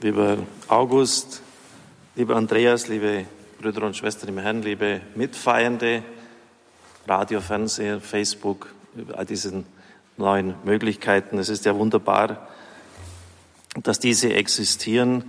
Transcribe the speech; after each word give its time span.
lieber 0.00 0.38
August, 0.68 1.42
lieber 2.14 2.36
Andreas, 2.36 2.88
liebe 2.88 3.24
Brüder 3.60 3.84
und 3.84 3.96
Schwestern 3.96 4.28
im 4.28 4.38
Herrn, 4.38 4.62
liebe 4.62 5.00
Mitfeiernde, 5.16 6.02
Radio, 7.06 7.40
Fernseher, 7.40 8.00
Facebook, 8.00 8.72
all 9.14 9.26
diesen 9.26 9.64
neuen 10.16 10.54
Möglichkeiten. 10.64 11.38
Es 11.38 11.48
ist 11.48 11.64
ja 11.64 11.74
wunderbar, 11.74 12.48
dass 13.82 13.98
diese 13.98 14.32
existieren 14.32 15.24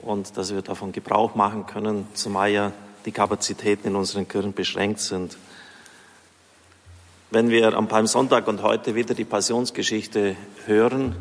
und 0.00 0.36
dass 0.36 0.52
wir 0.52 0.62
davon 0.62 0.92
Gebrauch 0.92 1.34
machen 1.34 1.66
können, 1.66 2.08
zumal 2.14 2.50
ja 2.50 2.72
die 3.04 3.12
Kapazitäten 3.12 3.88
in 3.88 3.96
unseren 3.96 4.26
Kirchen 4.26 4.52
beschränkt 4.52 5.00
sind. 5.00 5.38
Wenn 7.30 7.50
wir 7.50 7.74
am 7.76 7.88
Palmsonntag 7.88 8.48
und 8.48 8.62
heute 8.62 8.94
wieder 8.94 9.14
die 9.14 9.24
Passionsgeschichte 9.24 10.36
hören, 10.66 11.14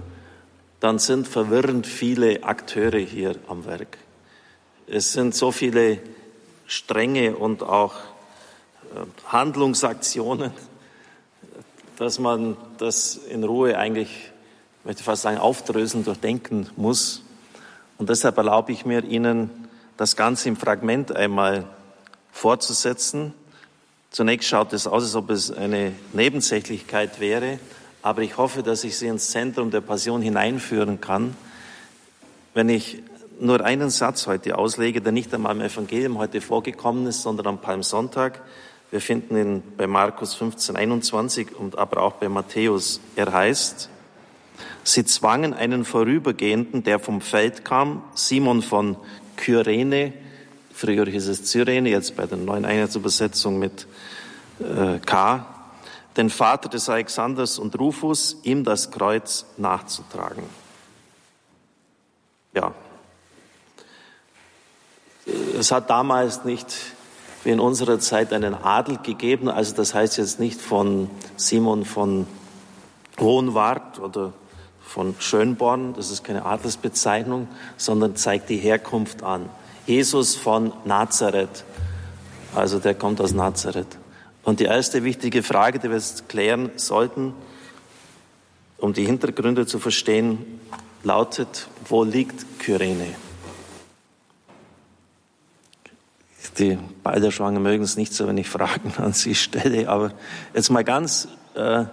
dann 0.80 1.00
sind 1.00 1.28
verwirrend 1.28 1.88
viele 1.88 2.44
Akteure 2.44 3.00
hier 3.00 3.36
am 3.48 3.66
Werk. 3.66 3.98
Es 4.88 5.14
sind 5.14 5.34
so 5.34 5.52
viele 5.52 6.00
Stränge 6.68 7.36
und 7.36 7.64
auch 7.64 7.96
äh, 7.96 9.06
Handlungsaktionen, 9.28 10.52
dass 11.98 12.20
man 12.20 12.58
das 12.78 13.16
in 13.16 13.44
Ruhe 13.44 13.78
eigentlich, 13.78 14.10
ich 14.80 14.86
möchte 14.86 15.04
fast 15.04 15.24
sagen, 15.24 15.38
aufdröseln, 15.38 16.04
durchdenken 16.04 16.70
muss. 16.76 17.24
Und 17.98 18.10
deshalb 18.10 18.38
erlaube 18.38 18.72
ich 18.72 18.86
mir, 18.86 19.04
Ihnen 19.04 19.50
das 19.98 20.16
Ganze 20.16 20.50
im 20.50 20.58
Fragment 20.58 21.16
einmal 21.16 21.66
fortzusetzen. 22.32 23.34
Zunächst 24.12 24.50
schaut 24.50 24.74
es 24.74 24.88
aus, 24.88 25.04
als 25.04 25.16
ob 25.16 25.30
es 25.30 25.52
eine 25.52 25.94
Nebensächlichkeit 26.14 27.20
wäre, 27.20 27.60
aber 28.06 28.22
ich 28.22 28.38
hoffe, 28.38 28.62
dass 28.62 28.84
ich 28.84 28.98
Sie 28.98 29.08
ins 29.08 29.32
Zentrum 29.32 29.72
der 29.72 29.82
Passion 29.82 30.22
hineinführen 30.22 31.02
kann. 31.02 31.36
Wenn 32.54 32.70
ich 32.70 33.02
nur 33.40 33.66
einen 33.66 33.90
Satz 33.90 34.28
heute 34.28 34.60
auslege, 34.60 35.02
der 35.02 35.12
nicht 35.12 35.34
einmal 35.34 35.56
im 35.56 35.62
Evangelium 35.62 36.20
heute 36.20 36.40
vorgekommen 36.40 37.08
ist, 37.08 37.24
sondern 37.24 37.48
am 37.48 37.62
Palmsonntag. 37.62 38.44
Wir 38.92 39.02
finden 39.02 39.36
ihn 39.36 39.64
bei 39.76 39.88
Markus 39.88 40.36
15, 40.36 40.76
21 40.76 41.56
und 41.56 41.80
aber 41.80 42.04
auch 42.04 42.14
bei 42.14 42.30
Matthäus. 42.30 43.02
Er 43.16 43.34
heißt, 43.34 43.90
sie 44.84 45.04
zwangen 45.04 45.56
einen 45.56 45.84
Vorübergehenden, 45.84 46.84
der 46.84 47.00
vom 47.00 47.22
Feld 47.22 47.66
kam, 47.66 48.04
Simon 48.14 48.62
von 48.62 48.98
Kyrene, 49.36 50.14
früher 50.72 51.08
hieß 51.08 51.28
es 51.28 51.46
Cyrene, 51.46 51.90
jetzt 51.90 52.16
bei 52.16 52.28
der 52.28 52.38
neuen 52.38 52.66
Einheitsübersetzung 52.66 53.58
mit 53.58 53.88
äh, 54.60 55.00
K, 55.04 55.55
den 56.18 56.30
Vater 56.30 56.70
des 56.70 56.90
Alexanders 56.90 57.60
und 57.60 57.78
Rufus, 57.80 58.38
ihm 58.44 58.64
das 58.64 58.92
Kreuz 58.92 59.46
nachzutragen. 59.58 60.44
Ja. 62.54 62.74
Es 65.60 65.72
hat 65.72 65.90
damals 65.90 66.46
nicht 66.46 66.74
wie 67.44 67.52
in 67.52 67.60
unserer 67.60 68.00
Zeit 68.00 68.34
einen 68.34 68.56
Adel 68.56 68.98
gegeben, 68.98 69.50
also 69.50 69.76
das 69.76 69.94
heißt 69.94 70.18
jetzt 70.18 70.40
nicht 70.40 70.60
von 70.60 71.10
Simon 71.36 71.86
von 71.86 72.26
Hohenwart 73.20 74.00
oder 74.00 74.34
von 74.82 75.16
Schönborn, 75.20 75.94
das 75.94 76.12
ist 76.12 76.24
keine 76.24 76.46
Adelsbezeichnung, 76.46 77.48
sondern 77.78 78.16
zeigt 78.16 78.50
die 78.50 78.58
Herkunft 78.58 79.24
an. 79.24 79.50
Jesus 79.86 80.36
von 80.36 80.74
Nazareth, 80.86 81.66
also 82.56 82.80
der 82.80 82.96
kommt 82.96 83.22
aus 83.22 83.34
Nazareth. 83.34 83.98
Und 84.46 84.60
die 84.60 84.66
erste 84.66 85.04
wichtige 85.04 85.42
Frage, 85.42 85.80
die 85.80 85.90
wir 85.90 85.98
jetzt 85.98 86.30
klären 86.30 86.70
sollten, 86.76 87.34
um 88.78 88.94
die 88.94 89.04
Hintergründe 89.06 89.66
zu 89.66 89.80
verstehen, 89.80 90.60
lautet, 91.04 91.68
wo 91.90 92.04
liegt 92.04 92.60
Kyrene? 92.60 93.08
Die 96.60 96.78
Balderschwanger 97.02 97.60
mögen 97.60 97.84
es 97.84 97.98
nicht 97.98 98.14
so, 98.14 98.28
wenn 98.28 98.38
ich 98.38 98.48
Fragen 98.48 98.94
an 98.98 99.14
Sie 99.14 99.34
stelle, 99.34 99.90
aber 99.90 100.14
jetzt 100.54 100.70
mal 100.70 100.84
ganz 100.84 101.28
äh, 101.56 101.86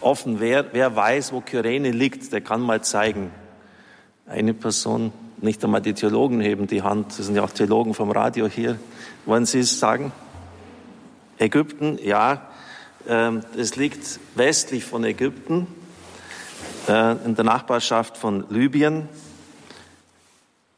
offen, 0.00 0.40
wer, 0.40 0.72
wer 0.72 0.96
weiß, 0.96 1.32
wo 1.32 1.42
Kyrene 1.42 1.90
liegt, 1.90 2.32
der 2.32 2.40
kann 2.40 2.62
mal 2.62 2.82
zeigen. 2.82 3.30
Eine 4.26 4.54
Person, 4.54 5.12
nicht 5.42 5.62
einmal 5.62 5.82
die 5.82 5.92
Theologen 5.92 6.40
heben 6.40 6.66
die 6.66 6.82
Hand, 6.82 7.18
das 7.18 7.26
sind 7.26 7.36
ja 7.36 7.44
auch 7.44 7.50
Theologen 7.50 7.92
vom 7.92 8.10
Radio 8.10 8.46
hier. 8.46 8.78
Wollen 9.26 9.44
Sie 9.44 9.60
es 9.60 9.78
sagen? 9.78 10.12
Ägypten, 11.40 11.98
ja, 12.02 12.50
ähm, 13.08 13.40
es 13.56 13.74
liegt 13.76 14.20
westlich 14.34 14.84
von 14.84 15.04
Ägypten, 15.04 15.66
äh, 16.86 17.12
in 17.24 17.34
der 17.34 17.44
Nachbarschaft 17.44 18.18
von 18.18 18.44
Libyen, 18.50 19.08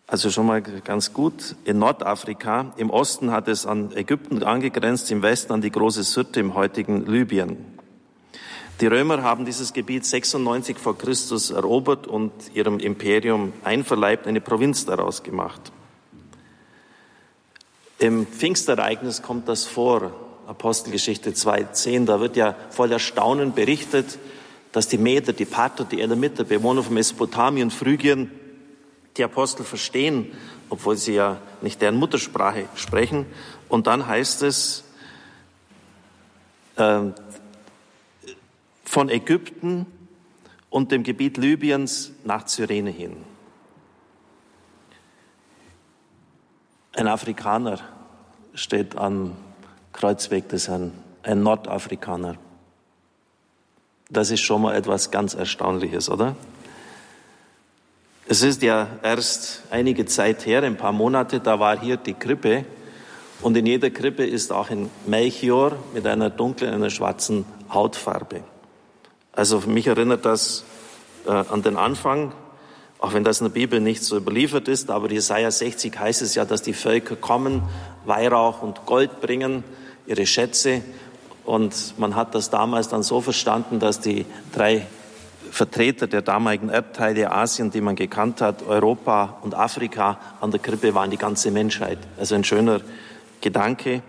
also 0.07 0.31
schon 0.31 0.47
mal 0.47 0.63
ganz 0.63 1.13
gut. 1.13 1.57
In 1.65 1.79
Nordafrika, 1.79 2.75
im 2.77 2.91
Osten 2.91 3.33
hat 3.33 3.49
es 3.49 3.67
an 3.67 3.91
Ägypten 3.97 4.45
angegrenzt, 4.45 5.11
im 5.11 5.23
Westen 5.23 5.53
an 5.53 5.63
die 5.63 5.73
große 5.73 6.05
Syrte 6.05 6.39
im 6.39 6.55
heutigen 6.55 7.07
Libyen. 7.07 7.57
Die 8.81 8.87
Römer 8.87 9.23
haben 9.23 9.45
dieses 9.45 9.73
Gebiet 9.73 10.05
96 10.05 10.79
vor 10.79 10.97
Christus 10.97 11.51
erobert 11.51 12.07
und 12.07 12.33
ihrem 12.55 12.79
Imperium 12.79 13.53
einverleibt, 13.65 14.29
eine 14.29 14.41
Provinz 14.41 14.87
daraus 14.87 15.25
gemacht. 15.25 15.73
Im 17.99 18.27
Pfingstereignis 18.27 19.23
kommt 19.23 19.49
das 19.49 19.65
vor. 19.65 20.13
Apostelgeschichte 20.53 21.31
2,10, 21.31 22.05
da 22.05 22.21
wird 22.21 22.37
ja 22.37 22.55
voll 22.69 22.93
Erstaunen 22.93 23.55
berichtet, 23.55 24.19
dass 24.71 24.87
die 24.87 24.99
Meder, 24.99 25.33
die 25.33 25.47
Parther, 25.47 25.85
die 25.85 26.03
Elamiter, 26.03 26.45
Bewohner 26.45 26.83
von 26.83 26.93
Mesopotamien, 26.93 27.71
Phrygien, 27.71 28.31
die 29.17 29.25
Apostel 29.25 29.65
verstehen, 29.65 30.31
obwohl 30.69 30.99
sie 30.99 31.15
ja 31.15 31.39
nicht 31.63 31.81
deren 31.81 31.97
Muttersprache 31.97 32.67
sprechen. 32.75 33.25
Und 33.71 33.87
dann 33.87 34.07
heißt 34.07 34.43
es, 34.43 34.85
äh, 36.77 37.01
von 38.85 39.09
Ägypten 39.09 39.87
und 40.69 40.93
dem 40.93 41.03
Gebiet 41.03 41.39
Libyens 41.39 42.13
nach 42.25 42.45
Cyrene 42.45 42.91
hin. 42.91 43.17
Ein 46.93 47.09
Afrikaner 47.09 47.81
steht 48.53 48.97
am 48.97 49.35
Kreuzweg 49.93 50.49
des 50.49 50.69
Herrn, 50.69 50.93
ein 51.23 51.43
Nordafrikaner. 51.43 52.37
Das 54.11 54.31
ist 54.31 54.41
schon 54.41 54.63
mal 54.63 54.75
etwas 54.75 55.11
ganz 55.11 55.35
Erstaunliches, 55.35 56.11
oder? 56.11 56.37
Es 58.27 58.43
ist 58.43 58.63
ja 58.63 58.89
erst 59.03 59.63
einige 59.71 60.07
Zeit 60.07 60.47
her, 60.47 60.63
ein 60.63 60.77
paar 60.77 60.93
Monate, 60.93 61.41
da 61.41 61.59
war 61.61 61.79
hier 61.79 61.97
die 61.97 62.15
Krippe 62.15 62.65
und 63.41 63.57
in 63.57 63.67
jeder 63.67 63.91
Krippe 63.91 64.25
ist 64.25 64.53
auch 64.53 64.71
ein 64.71 64.91
Melchior 65.07 65.73
mit 65.93 66.07
einer 66.07 66.31
dunklen, 66.31 66.73
einer 66.73 66.91
schwarzen 66.91 67.45
Hautfarbe. 67.73 68.43
Also 69.33 69.61
für 69.61 69.71
mich 69.71 69.87
erinnert 69.87 70.25
das 70.25 70.65
äh, 71.27 71.31
an 71.31 71.63
den 71.63 71.77
Anfang, 71.77 72.33
auch 72.99 73.15
wenn 73.15 73.25
das 73.25 73.41
in 73.41 73.47
der 73.47 73.53
Bibel 73.53 73.81
nicht 73.81 74.05
so 74.05 74.17
überliefert 74.17 74.69
ist, 74.69 74.91
aber 74.91 75.11
Jesaja 75.11 75.51
60 75.51 75.99
heißt 75.99 76.23
es 76.23 76.35
ja, 76.35 76.45
dass 76.45 76.63
die 76.63 76.75
Völker 76.75 77.17
kommen, 77.17 77.63
Weihrauch 78.05 78.63
und 78.63 78.87
Gold 78.87 79.21
bringen 79.21 79.65
ihre 80.07 80.27
Schätze. 80.27 80.83
Und 81.45 81.95
man 81.99 82.15
hat 82.15 82.35
das 82.35 82.51
damals 82.51 82.89
dann 82.89 83.03
so 83.03 83.21
verstanden, 83.21 83.79
dass 83.81 84.01
die 84.01 84.27
drei 84.53 84.87
Vertreter 85.51 86.07
der 86.07 86.23
damaligen 86.23 86.71
Erdteile 86.71 87.31
Asien, 87.31 87.71
die 87.71 87.81
man 87.81 87.97
gekannt 87.97 88.41
hat, 88.41 88.63
Europa 88.63 89.39
und 89.43 89.55
Afrika, 89.55 90.19
an 90.41 90.51
der 90.51 90.61
Krippe 90.61 90.95
waren 90.95 91.11
die 91.11 91.19
ganze 91.19 91.51
Menschheit. 91.51 91.99
Also 92.19 92.35
ein 92.35 92.45
schöner 92.45 92.81
Gedanke. 93.41 94.03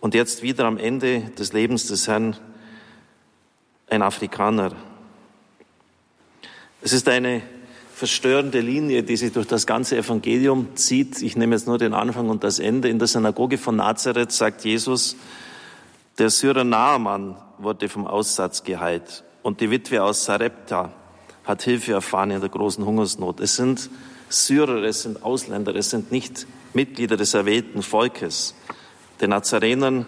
Und 0.00 0.14
jetzt 0.14 0.42
wieder 0.42 0.64
am 0.64 0.78
Ende 0.78 1.20
des 1.38 1.52
Lebens 1.52 1.88
des 1.88 2.08
Herrn 2.08 2.36
ein 3.90 4.02
Afrikaner. 4.02 4.72
Es 6.80 6.92
ist 6.92 7.08
eine 7.08 7.42
verstörende 7.98 8.60
Linie, 8.60 9.02
die 9.02 9.16
sich 9.16 9.32
durch 9.32 9.48
das 9.48 9.66
ganze 9.66 9.96
Evangelium 9.96 10.76
zieht. 10.76 11.20
Ich 11.20 11.36
nehme 11.36 11.56
jetzt 11.56 11.66
nur 11.66 11.78
den 11.78 11.94
Anfang 11.94 12.28
und 12.28 12.44
das 12.44 12.60
Ende. 12.60 12.88
In 12.88 13.00
der 13.00 13.08
Synagoge 13.08 13.58
von 13.58 13.74
Nazareth 13.74 14.30
sagt 14.30 14.64
Jesus, 14.64 15.16
der 16.16 16.30
Syrer 16.30 16.62
Naaman 16.62 17.34
wurde 17.58 17.88
vom 17.88 18.06
Aussatz 18.06 18.62
geheilt 18.62 19.24
und 19.42 19.60
die 19.60 19.72
Witwe 19.72 20.04
aus 20.04 20.24
Sarepta 20.24 20.92
hat 21.44 21.62
Hilfe 21.62 21.92
erfahren 21.94 22.30
in 22.30 22.40
der 22.40 22.50
großen 22.50 22.86
Hungersnot. 22.86 23.40
Es 23.40 23.56
sind 23.56 23.90
Syrer, 24.28 24.84
es 24.84 25.02
sind 25.02 25.24
Ausländer, 25.24 25.74
es 25.74 25.90
sind 25.90 26.12
nicht 26.12 26.46
Mitglieder 26.74 27.16
des 27.16 27.34
erwählten 27.34 27.82
Volkes. 27.82 28.54
Den 29.20 29.30
Nazarenern 29.30 30.06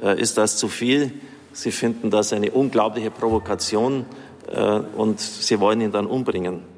äh, 0.00 0.20
ist 0.20 0.38
das 0.38 0.58
zu 0.58 0.68
viel. 0.68 1.12
Sie 1.52 1.72
finden 1.72 2.08
das 2.08 2.32
eine 2.32 2.52
unglaubliche 2.52 3.10
Provokation 3.10 4.06
äh, 4.46 4.78
und 4.96 5.18
sie 5.18 5.58
wollen 5.58 5.80
ihn 5.80 5.90
dann 5.90 6.06
umbringen. 6.06 6.71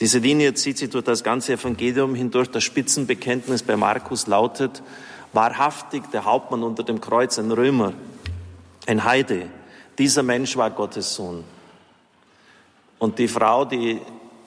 Diese 0.00 0.18
Linie 0.18 0.52
zieht 0.54 0.76
sich 0.78 0.90
durch 0.90 1.04
das 1.04 1.24
ganze 1.24 1.54
Evangelium 1.54 2.14
hindurch. 2.14 2.50
Das 2.50 2.64
Spitzenbekenntnis 2.64 3.62
bei 3.62 3.76
Markus 3.76 4.26
lautet, 4.26 4.82
wahrhaftig 5.32 6.10
der 6.10 6.24
Hauptmann 6.24 6.62
unter 6.62 6.82
dem 6.82 7.00
Kreuz, 7.00 7.38
ein 7.38 7.50
Römer, 7.50 7.94
ein 8.86 9.04
Heide. 9.04 9.46
Dieser 9.98 10.22
Mensch 10.22 10.56
war 10.56 10.70
Gottes 10.70 11.14
Sohn. 11.14 11.44
Und 12.98 13.18
die 13.18 13.28
Frau, 13.28 13.64
die 13.64 14.00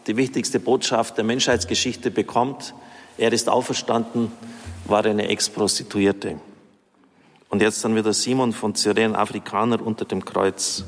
die 0.07 0.17
wichtigste 0.17 0.59
Botschaft 0.59 1.17
der 1.17 1.23
Menschheitsgeschichte 1.23 2.09
bekommt, 2.09 2.73
er 3.17 3.33
ist 3.33 3.49
auferstanden, 3.49 4.31
war 4.85 5.05
eine 5.05 5.27
Ex-Prostituierte. 5.27 6.39
Und 7.49 7.61
jetzt 7.61 7.83
dann 7.83 7.95
wieder 7.95 8.13
Simon 8.13 8.53
von 8.53 8.75
Cyren, 8.75 9.15
Afrikaner 9.15 9.81
unter 9.81 10.05
dem 10.05 10.23
Kreuz. 10.23 10.85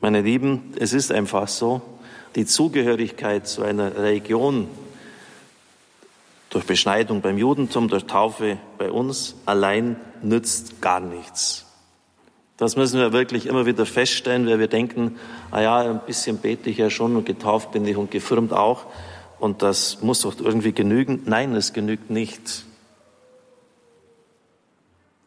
Meine 0.00 0.22
Lieben, 0.22 0.74
es 0.78 0.92
ist 0.92 1.12
einfach 1.12 1.48
so, 1.48 1.80
die 2.34 2.46
Zugehörigkeit 2.46 3.46
zu 3.46 3.62
einer 3.62 3.96
Religion 3.96 4.68
durch 6.50 6.64
Beschneidung 6.64 7.20
beim 7.20 7.38
Judentum, 7.38 7.88
durch 7.88 8.04
Taufe 8.04 8.58
bei 8.78 8.90
uns 8.90 9.34
allein 9.44 9.96
nützt 10.22 10.80
gar 10.80 11.00
nichts. 11.00 11.66
Das 12.56 12.74
müssen 12.74 12.98
wir 12.98 13.12
wirklich 13.12 13.46
immer 13.46 13.66
wieder 13.66 13.86
feststellen, 13.86 14.46
weil 14.46 14.58
wir 14.58 14.66
denken, 14.66 15.16
ah 15.50 15.60
ja, 15.60 15.78
ein 15.78 16.00
bisschen 16.06 16.38
bete 16.38 16.70
ich 16.70 16.78
ja 16.78 16.90
schon 16.90 17.16
und 17.16 17.24
getauft 17.24 17.70
bin 17.72 17.86
ich 17.86 17.96
und 17.96 18.10
gefirmt 18.10 18.52
auch 18.52 18.86
und 19.38 19.62
das 19.62 20.02
muss 20.02 20.22
doch 20.22 20.38
irgendwie 20.40 20.72
genügen. 20.72 21.22
Nein, 21.26 21.54
es 21.54 21.72
genügt 21.72 22.10
nicht. 22.10 22.64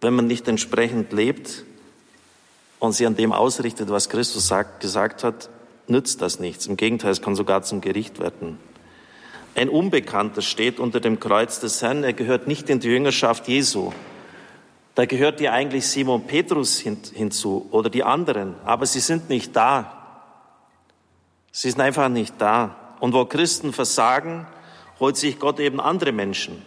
Wenn 0.02 0.14
man 0.14 0.28
nicht 0.28 0.48
entsprechend 0.48 1.14
lebt 1.14 1.64
und 2.80 2.94
sich 2.94 3.08
an 3.08 3.16
dem 3.16 3.32
ausrichtet, 3.32 3.90
was 3.90 4.10
Christus 4.10 4.48
sagt, 4.48 4.82
gesagt 4.82 5.24
hat, 5.24 5.50
nützt 5.92 6.22
das 6.22 6.40
nichts. 6.40 6.66
Im 6.66 6.78
Gegenteil, 6.78 7.12
es 7.12 7.22
kann 7.22 7.36
sogar 7.36 7.62
zum 7.62 7.82
Gericht 7.82 8.20
werden. 8.20 8.58
Ein 9.54 9.70
Unbekannter 9.70 10.42
steht 10.42 10.80
unter 10.80 11.00
dem 11.00 11.20
Kreuz 11.20 11.60
des 11.60 11.82
Herrn. 11.82 12.04
Er 12.04 12.14
gehört 12.14 12.48
nicht 12.48 12.70
in 12.70 12.80
die 12.80 12.88
Jüngerschaft 12.88 13.48
Jesu. 13.48 13.92
Da 14.96 15.06
gehört 15.06 15.40
ja 15.42 15.52
eigentlich 15.52 15.88
Simon 15.88 16.26
Petrus 16.26 16.80
hinzu 16.80 17.68
oder 17.72 17.90
die 17.90 18.04
anderen, 18.04 18.56
aber 18.66 18.86
sie 18.86 19.00
sind 19.00 19.30
nicht 19.30 19.56
da. 19.56 19.98
Sie 21.52 21.70
sind 21.70 21.82
einfach 21.82 22.10
nicht 22.10 22.36
da. 22.40 22.76
Und 23.00 23.14
wo 23.14 23.26
Christen 23.26 23.74
versagen, 23.74 24.48
holt 25.00 25.18
sich 25.18 25.40
Gott 25.40 25.60
eben 25.60 25.80
andere 25.80 26.12
Menschen. 26.12 26.62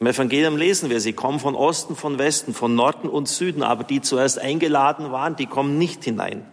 Im 0.00 0.06
Evangelium 0.06 0.56
lesen 0.56 0.90
wir, 0.90 1.00
sie 1.00 1.12
kommen 1.12 1.40
von 1.40 1.54
Osten, 1.56 1.96
von 1.96 2.18
Westen, 2.18 2.54
von 2.54 2.74
Norden 2.74 3.08
und 3.08 3.28
Süden, 3.28 3.62
aber 3.62 3.82
die 3.84 4.00
zuerst 4.00 4.38
eingeladen 4.38 5.10
waren, 5.10 5.34
die 5.34 5.46
kommen 5.46 5.76
nicht 5.76 6.04
hinein. 6.04 6.46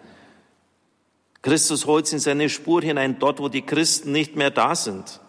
Christus 1.46 1.86
holt 1.86 2.08
sie 2.08 2.16
in 2.16 2.20
seine 2.20 2.50
Spur 2.50 2.82
hinein, 2.82 3.20
dort, 3.20 3.40
wo 3.40 3.50
die 3.50 3.62
Christen 3.62 4.12
nicht 4.12 4.36
mehr 4.36 4.50
da 4.50 4.74
sind. 4.74 5.22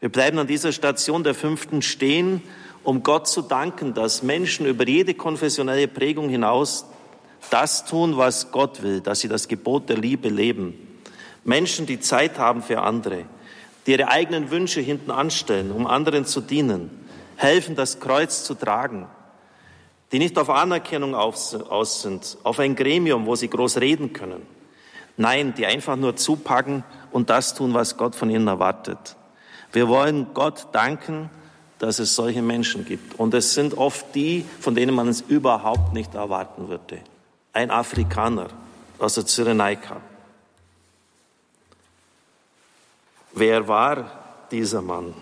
Wir 0.00 0.08
bleiben 0.08 0.40
an 0.40 0.48
dieser 0.48 0.72
Station 0.72 1.22
der 1.22 1.36
fünften 1.36 1.82
stehen, 1.82 2.42
um 2.82 3.04
Gott 3.04 3.28
zu 3.28 3.40
danken, 3.40 3.94
dass 3.94 4.24
Menschen 4.24 4.66
über 4.66 4.88
jede 4.88 5.14
konfessionelle 5.14 5.86
Prägung 5.86 6.28
hinaus 6.28 6.86
das 7.50 7.84
tun, 7.84 8.16
was 8.16 8.50
Gott 8.50 8.82
will, 8.82 9.02
dass 9.02 9.20
sie 9.20 9.28
das 9.28 9.46
Gebot 9.46 9.88
der 9.88 9.98
Liebe 9.98 10.28
leben. 10.28 10.74
Menschen, 11.44 11.86
die 11.86 12.00
Zeit 12.00 12.40
haben 12.40 12.60
für 12.60 12.82
andere, 12.82 13.24
die 13.86 13.92
ihre 13.92 14.08
eigenen 14.08 14.50
Wünsche 14.50 14.80
hinten 14.80 15.12
anstellen, 15.12 15.70
um 15.70 15.86
anderen 15.86 16.24
zu 16.24 16.40
dienen, 16.40 16.90
helfen, 17.36 17.76
das 17.76 18.00
Kreuz 18.00 18.42
zu 18.42 18.54
tragen, 18.54 19.06
die 20.10 20.18
nicht 20.18 20.36
auf 20.38 20.50
Anerkennung 20.50 21.14
aus 21.14 22.02
sind, 22.02 22.36
auf 22.42 22.58
ein 22.58 22.74
Gremium, 22.74 23.26
wo 23.26 23.36
sie 23.36 23.48
groß 23.48 23.80
reden 23.80 24.12
können, 24.12 24.53
Nein, 25.16 25.54
die 25.54 25.66
einfach 25.66 25.96
nur 25.96 26.16
zupacken 26.16 26.84
und 27.12 27.30
das 27.30 27.54
tun, 27.54 27.74
was 27.74 27.96
Gott 27.96 28.16
von 28.16 28.30
ihnen 28.30 28.48
erwartet. 28.48 29.16
Wir 29.72 29.88
wollen 29.88 30.28
Gott 30.34 30.68
danken, 30.72 31.30
dass 31.78 31.98
es 31.98 32.14
solche 32.14 32.42
Menschen 32.42 32.84
gibt. 32.84 33.18
Und 33.18 33.34
es 33.34 33.54
sind 33.54 33.76
oft 33.76 34.14
die, 34.14 34.44
von 34.60 34.74
denen 34.74 34.94
man 34.94 35.08
es 35.08 35.20
überhaupt 35.20 35.92
nicht 35.92 36.14
erwarten 36.14 36.68
würde. 36.68 37.00
Ein 37.52 37.70
Afrikaner 37.70 38.48
aus 38.98 39.14
der 39.14 39.26
Cyrenaika. 39.26 40.00
Wer 43.32 43.66
war 43.66 44.10
dieser 44.50 44.80
Mann? 44.80 45.14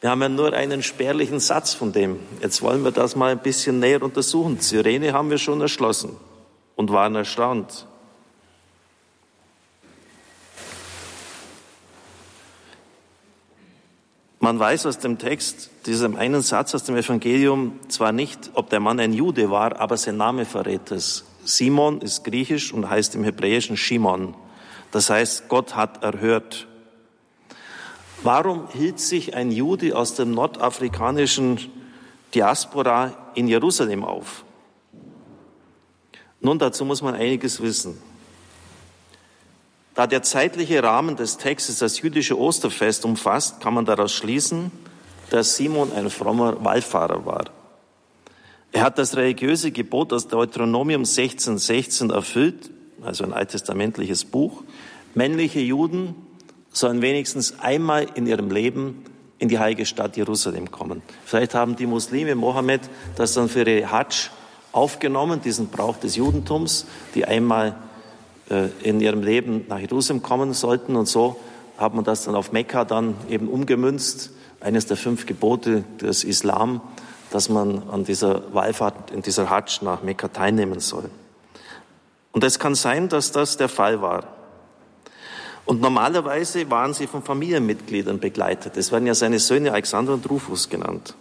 Wir 0.00 0.10
haben 0.10 0.22
ja 0.22 0.28
nur 0.28 0.52
einen 0.52 0.82
spärlichen 0.82 1.40
Satz 1.40 1.74
von 1.74 1.92
dem. 1.92 2.18
Jetzt 2.40 2.62
wollen 2.62 2.84
wir 2.84 2.90
das 2.90 3.16
mal 3.16 3.32
ein 3.32 3.38
bisschen 3.38 3.80
näher 3.80 4.02
untersuchen. 4.02 4.60
Cyrene 4.60 5.12
haben 5.12 5.28
wir 5.28 5.38
schon 5.38 5.60
erschlossen 5.60 6.16
und 6.76 6.90
waren 6.90 7.14
erstaunt. 7.14 7.86
Man 14.42 14.58
weiß 14.58 14.86
aus 14.86 14.98
dem 14.98 15.18
Text, 15.18 15.68
diesem 15.84 16.16
einen 16.16 16.40
Satz 16.40 16.74
aus 16.74 16.82
dem 16.84 16.96
Evangelium, 16.96 17.78
zwar 17.88 18.10
nicht, 18.10 18.50
ob 18.54 18.70
der 18.70 18.80
Mann 18.80 18.98
ein 18.98 19.12
Jude 19.12 19.50
war, 19.50 19.78
aber 19.78 19.98
sein 19.98 20.16
Name 20.16 20.46
verrät 20.46 20.90
es. 20.92 21.26
Simon 21.44 22.00
ist 22.00 22.24
griechisch 22.24 22.72
und 22.72 22.88
heißt 22.88 23.14
im 23.16 23.22
Hebräischen 23.22 23.76
Shimon. 23.76 24.34
Das 24.92 25.10
heißt, 25.10 25.48
Gott 25.48 25.76
hat 25.76 26.02
erhört. 26.02 26.66
Warum 28.22 28.68
hielt 28.70 28.98
sich 28.98 29.34
ein 29.36 29.52
Jude 29.52 29.94
aus 29.94 30.14
dem 30.14 30.32
nordafrikanischen 30.32 31.58
Diaspora 32.34 33.12
in 33.34 33.46
Jerusalem 33.46 34.04
auf? 34.04 34.46
Nun, 36.40 36.58
dazu 36.58 36.86
muss 36.86 37.02
man 37.02 37.14
einiges 37.14 37.60
wissen. 37.60 38.00
Da 39.94 40.06
der 40.06 40.22
zeitliche 40.22 40.82
Rahmen 40.82 41.16
des 41.16 41.36
Textes 41.36 41.78
das 41.78 42.00
jüdische 42.00 42.38
Osterfest 42.38 43.04
umfasst, 43.04 43.60
kann 43.60 43.74
man 43.74 43.84
daraus 43.84 44.12
schließen, 44.12 44.70
dass 45.30 45.56
Simon 45.56 45.92
ein 45.92 46.10
frommer 46.10 46.62
Wallfahrer 46.64 47.24
war. 47.26 47.44
Er 48.72 48.82
hat 48.84 48.98
das 48.98 49.16
religiöse 49.16 49.72
Gebot 49.72 50.12
aus 50.12 50.28
Deuteronomium 50.28 51.02
16,16 51.02 51.58
16 51.58 52.10
erfüllt, 52.10 52.70
also 53.02 53.24
ein 53.24 53.32
alttestamentliches 53.32 54.24
Buch. 54.24 54.62
Männliche 55.14 55.60
Juden 55.60 56.14
sollen 56.72 57.02
wenigstens 57.02 57.58
einmal 57.60 58.06
in 58.14 58.26
ihrem 58.26 58.50
Leben 58.50 59.04
in 59.38 59.48
die 59.48 59.58
heilige 59.58 59.86
Stadt 59.86 60.16
Jerusalem 60.16 60.70
kommen. 60.70 61.02
Vielleicht 61.24 61.54
haben 61.54 61.74
die 61.74 61.86
Muslime 61.86 62.34
Mohammed 62.36 62.82
das 63.16 63.34
dann 63.34 63.48
für 63.48 63.68
ihre 63.68 63.90
Hajj 63.90 64.30
aufgenommen, 64.70 65.40
diesen 65.42 65.68
Brauch 65.68 65.96
des 65.96 66.14
Judentums, 66.14 66.86
die 67.14 67.24
einmal 67.24 67.74
in 68.82 69.00
ihrem 69.00 69.22
Leben 69.22 69.64
nach 69.68 69.78
Jerusalem 69.78 70.22
kommen 70.22 70.52
sollten. 70.52 70.96
Und 70.96 71.06
so 71.06 71.36
hat 71.78 71.94
man 71.94 72.04
das 72.04 72.24
dann 72.24 72.34
auf 72.34 72.52
Mekka 72.52 72.84
dann 72.84 73.14
eben 73.28 73.48
umgemünzt, 73.48 74.32
eines 74.60 74.86
der 74.86 74.96
fünf 74.96 75.26
Gebote 75.26 75.84
des 76.00 76.24
Islam, 76.24 76.80
dass 77.30 77.48
man 77.48 77.88
an 77.88 78.04
dieser 78.04 78.52
Wallfahrt, 78.52 79.10
in 79.10 79.22
dieser 79.22 79.48
Hajj 79.48 79.82
nach 79.82 80.02
Mekka 80.02 80.28
teilnehmen 80.28 80.80
soll. 80.80 81.08
Und 82.32 82.44
es 82.44 82.58
kann 82.58 82.74
sein, 82.74 83.08
dass 83.08 83.32
das 83.32 83.56
der 83.56 83.68
Fall 83.68 84.02
war. 84.02 84.24
Und 85.64 85.80
normalerweise 85.80 86.70
waren 86.70 86.94
sie 86.94 87.06
von 87.06 87.22
Familienmitgliedern 87.22 88.18
begleitet. 88.18 88.76
Es 88.76 88.92
werden 88.92 89.06
ja 89.06 89.14
seine 89.14 89.38
Söhne 89.38 89.72
Alexander 89.72 90.14
und 90.14 90.28
Rufus 90.28 90.68
genannt. 90.68 91.14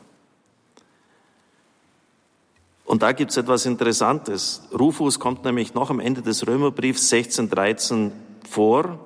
Und 2.89 3.03
da 3.03 3.11
gibt 3.11 3.29
es 3.29 3.37
etwas 3.37 3.67
Interessantes. 3.67 4.63
Rufus 4.73 5.19
kommt 5.19 5.45
nämlich 5.45 5.75
noch 5.75 5.91
am 5.91 5.99
Ende 5.99 6.23
des 6.23 6.47
Römerbriefs 6.47 7.13
1613 7.13 8.11
vor 8.49 8.97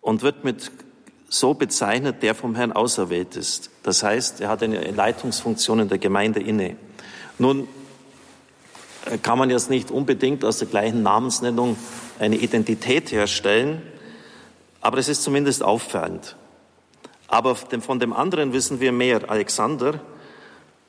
und 0.00 0.22
wird 0.22 0.44
mit 0.44 0.70
so 1.28 1.54
bezeichnet, 1.54 2.22
der 2.22 2.36
vom 2.36 2.54
Herrn 2.54 2.70
auserwählt 2.70 3.34
ist. 3.34 3.70
Das 3.82 4.04
heißt, 4.04 4.40
er 4.40 4.50
hat 4.50 4.62
eine 4.62 4.92
Leitungsfunktion 4.92 5.80
in 5.80 5.88
der 5.88 5.98
Gemeinde 5.98 6.38
inne. 6.38 6.76
Nun 7.40 7.66
äh, 9.06 9.18
kann 9.18 9.36
man 9.36 9.50
jetzt 9.50 9.68
nicht 9.68 9.90
unbedingt 9.90 10.44
aus 10.44 10.58
der 10.58 10.68
gleichen 10.68 11.02
Namensnennung 11.02 11.76
eine 12.20 12.36
Identität 12.36 13.10
herstellen, 13.10 13.82
aber 14.80 14.98
es 14.98 15.08
ist 15.08 15.24
zumindest 15.24 15.64
auffallend. 15.64 16.36
Aber 17.26 17.56
von 17.56 17.98
dem 17.98 18.12
anderen 18.12 18.52
wissen 18.52 18.78
wir 18.78 18.92
mehr. 18.92 19.28
Alexander 19.28 19.98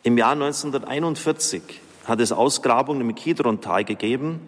im 0.05 0.19
Jahr 0.19 0.33
1941 0.33 1.63
hat 2.05 2.19
es 2.19 2.31
Ausgrabungen 2.31 3.01
im 3.01 3.15
Kidron-Tal 3.15 3.83
gegeben, 3.83 4.39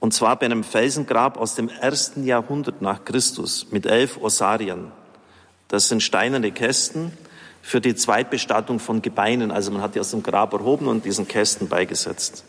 und 0.00 0.14
zwar 0.14 0.38
bei 0.38 0.46
einem 0.46 0.64
Felsengrab 0.64 1.36
aus 1.36 1.54
dem 1.54 1.68
ersten 1.68 2.24
Jahrhundert 2.24 2.80
nach 2.80 3.04
Christus 3.04 3.66
mit 3.70 3.84
elf 3.84 4.16
Osarien. 4.16 4.90
Das 5.68 5.88
sind 5.88 6.02
steinerne 6.02 6.52
Kästen 6.52 7.12
für 7.60 7.82
die 7.82 7.96
Zweitbestattung 7.96 8.80
von 8.80 9.02
Gebeinen. 9.02 9.50
Also 9.50 9.72
man 9.72 9.82
hat 9.82 9.94
die 9.94 10.00
aus 10.00 10.12
dem 10.12 10.22
Grab 10.22 10.54
erhoben 10.54 10.86
und 10.86 11.04
diesen 11.04 11.28
Kästen 11.28 11.68
beigesetzt. 11.68 12.44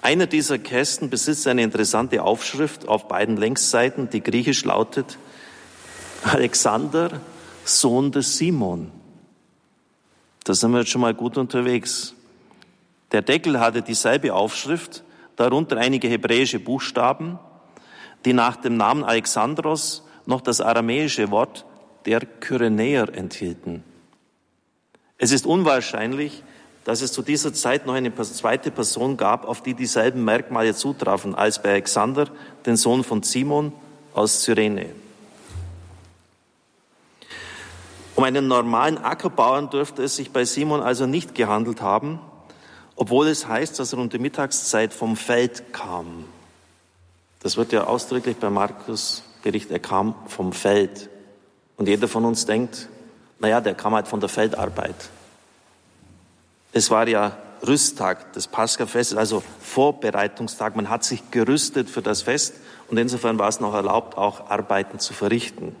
Einer 0.00 0.26
dieser 0.26 0.58
Kästen 0.58 1.10
besitzt 1.10 1.46
eine 1.46 1.62
interessante 1.62 2.22
Aufschrift 2.22 2.88
auf 2.88 3.06
beiden 3.06 3.36
Längsseiten, 3.36 4.08
die 4.08 4.22
griechisch 4.22 4.64
lautet 4.64 5.18
Alexander, 6.22 7.20
Sohn 7.64 8.12
des 8.12 8.38
Simon. 8.38 8.92
Da 10.48 10.54
sind 10.54 10.70
wir 10.70 10.78
jetzt 10.78 10.88
schon 10.88 11.02
mal 11.02 11.12
gut 11.12 11.36
unterwegs. 11.36 12.14
Der 13.12 13.20
Deckel 13.20 13.60
hatte 13.60 13.82
dieselbe 13.82 14.32
Aufschrift, 14.32 15.04
darunter 15.36 15.76
einige 15.76 16.08
hebräische 16.08 16.58
Buchstaben, 16.58 17.38
die 18.24 18.32
nach 18.32 18.56
dem 18.56 18.78
Namen 18.78 19.04
Alexandros 19.04 20.06
noch 20.24 20.40
das 20.40 20.62
aramäische 20.62 21.30
Wort 21.30 21.66
der 22.06 22.20
Kyrenäer 22.20 23.14
enthielten. 23.14 23.84
Es 25.18 25.32
ist 25.32 25.44
unwahrscheinlich, 25.44 26.42
dass 26.84 27.02
es 27.02 27.12
zu 27.12 27.20
dieser 27.20 27.52
Zeit 27.52 27.84
noch 27.84 27.92
eine 27.92 28.14
zweite 28.14 28.70
Person 28.70 29.18
gab, 29.18 29.46
auf 29.46 29.62
die 29.62 29.74
dieselben 29.74 30.24
Merkmale 30.24 30.74
zutrafen 30.74 31.34
als 31.34 31.62
bei 31.62 31.72
Alexander, 31.72 32.26
den 32.64 32.76
Sohn 32.76 33.04
von 33.04 33.22
Simon 33.22 33.70
aus 34.14 34.44
Cyrene. 34.44 34.86
Um 38.18 38.24
einen 38.24 38.48
normalen 38.48 38.98
Ackerbauern 38.98 39.70
dürfte 39.70 40.02
es 40.02 40.16
sich 40.16 40.32
bei 40.32 40.44
Simon 40.44 40.82
also 40.82 41.06
nicht 41.06 41.36
gehandelt 41.36 41.82
haben, 41.82 42.18
obwohl 42.96 43.28
es 43.28 43.46
heißt, 43.46 43.78
dass 43.78 43.92
er 43.92 44.00
um 44.00 44.08
die 44.08 44.18
Mittagszeit 44.18 44.92
vom 44.92 45.16
Feld 45.16 45.72
kam. 45.72 46.24
Das 47.38 47.56
wird 47.56 47.70
ja 47.70 47.84
ausdrücklich 47.84 48.36
bei 48.38 48.50
Markus 48.50 49.22
Bericht, 49.44 49.70
er 49.70 49.78
kam 49.78 50.16
vom 50.26 50.52
Feld. 50.52 51.08
Und 51.76 51.86
jeder 51.86 52.08
von 52.08 52.24
uns 52.24 52.44
denkt, 52.44 52.88
naja, 53.38 53.60
der 53.60 53.76
kam 53.76 53.94
halt 53.94 54.08
von 54.08 54.18
der 54.18 54.28
Feldarbeit. 54.28 54.96
Es 56.72 56.90
war 56.90 57.06
ja 57.06 57.36
Rüsttag 57.64 58.32
des 58.32 58.48
Paschafestes, 58.48 59.16
also 59.16 59.44
Vorbereitungstag. 59.60 60.74
Man 60.74 60.90
hat 60.90 61.04
sich 61.04 61.30
gerüstet 61.30 61.88
für 61.88 62.02
das 62.02 62.22
Fest 62.22 62.54
und 62.88 62.98
insofern 62.98 63.38
war 63.38 63.48
es 63.48 63.60
noch 63.60 63.74
erlaubt, 63.74 64.18
auch 64.18 64.50
Arbeiten 64.50 64.98
zu 64.98 65.14
verrichten. 65.14 65.76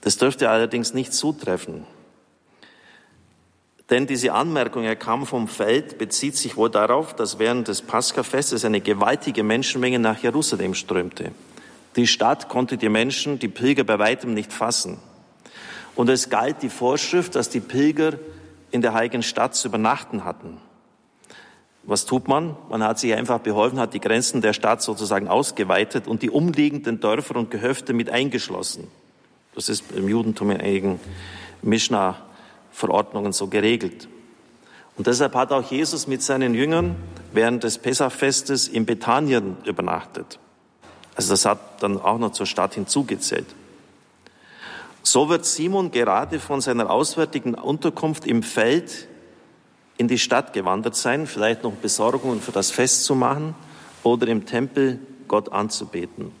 Das 0.00 0.16
dürfte 0.16 0.50
allerdings 0.50 0.94
nicht 0.94 1.12
zutreffen. 1.12 1.84
Denn 3.90 4.06
diese 4.06 4.32
Anmerkung, 4.32 4.84
er 4.84 4.94
kam 4.94 5.26
vom 5.26 5.48
Feld, 5.48 5.98
bezieht 5.98 6.36
sich 6.36 6.56
wohl 6.56 6.70
darauf, 6.70 7.14
dass 7.14 7.40
während 7.40 7.66
des 7.66 7.82
Paschafestes 7.82 8.64
eine 8.64 8.80
gewaltige 8.80 9.42
Menschenmenge 9.42 9.98
nach 9.98 10.22
Jerusalem 10.22 10.74
strömte. 10.74 11.32
Die 11.96 12.06
Stadt 12.06 12.48
konnte 12.48 12.76
die 12.76 12.88
Menschen, 12.88 13.40
die 13.40 13.48
Pilger 13.48 13.82
bei 13.82 13.98
weitem 13.98 14.32
nicht 14.32 14.52
fassen. 14.52 14.98
Und 15.96 16.08
es 16.08 16.30
galt 16.30 16.62
die 16.62 16.68
Vorschrift, 16.68 17.34
dass 17.34 17.48
die 17.48 17.58
Pilger 17.58 18.12
in 18.70 18.80
der 18.80 18.94
heiligen 18.94 19.24
Stadt 19.24 19.56
zu 19.56 19.66
übernachten 19.66 20.24
hatten. 20.24 20.58
Was 21.82 22.04
tut 22.04 22.28
man? 22.28 22.56
Man 22.68 22.84
hat 22.84 23.00
sich 23.00 23.12
einfach 23.14 23.40
beholfen, 23.40 23.80
hat 23.80 23.94
die 23.94 24.00
Grenzen 24.00 24.40
der 24.40 24.52
Stadt 24.52 24.82
sozusagen 24.82 25.26
ausgeweitet 25.26 26.06
und 26.06 26.22
die 26.22 26.30
umliegenden 26.30 27.00
Dörfer 27.00 27.34
und 27.34 27.50
Gehöfte 27.50 27.92
mit 27.92 28.08
eingeschlossen. 28.08 28.86
Das 29.54 29.68
ist 29.68 29.84
im 29.92 30.08
Judentum 30.08 30.50
in 30.50 30.60
einigen 30.60 31.00
Mishnah-Verordnungen 31.62 33.32
so 33.32 33.48
geregelt. 33.48 34.08
Und 34.96 35.06
deshalb 35.06 35.34
hat 35.34 35.52
auch 35.52 35.70
Jesus 35.70 36.06
mit 36.06 36.22
seinen 36.22 36.54
Jüngern 36.54 36.96
während 37.32 37.64
des 37.64 37.78
Pessachfestes 37.78 38.68
in 38.68 38.86
Bethanien 38.86 39.56
übernachtet. 39.64 40.38
Also 41.14 41.30
das 41.30 41.44
hat 41.44 41.82
dann 41.82 42.00
auch 42.00 42.18
noch 42.18 42.32
zur 42.32 42.46
Stadt 42.46 42.74
hinzugezählt. 42.74 43.46
So 45.02 45.28
wird 45.28 45.46
Simon 45.46 45.90
gerade 45.90 46.38
von 46.38 46.60
seiner 46.60 46.90
auswärtigen 46.90 47.54
Unterkunft 47.54 48.26
im 48.26 48.42
Feld 48.42 49.08
in 49.96 50.08
die 50.08 50.18
Stadt 50.18 50.52
gewandert 50.52 50.96
sein, 50.96 51.26
vielleicht 51.26 51.62
noch 51.62 51.72
Besorgungen 51.72 52.40
für 52.40 52.52
das 52.52 52.70
Fest 52.70 53.04
zu 53.04 53.14
machen 53.14 53.54
oder 54.02 54.28
im 54.28 54.46
Tempel 54.46 54.98
Gott 55.28 55.52
anzubeten. 55.52 56.32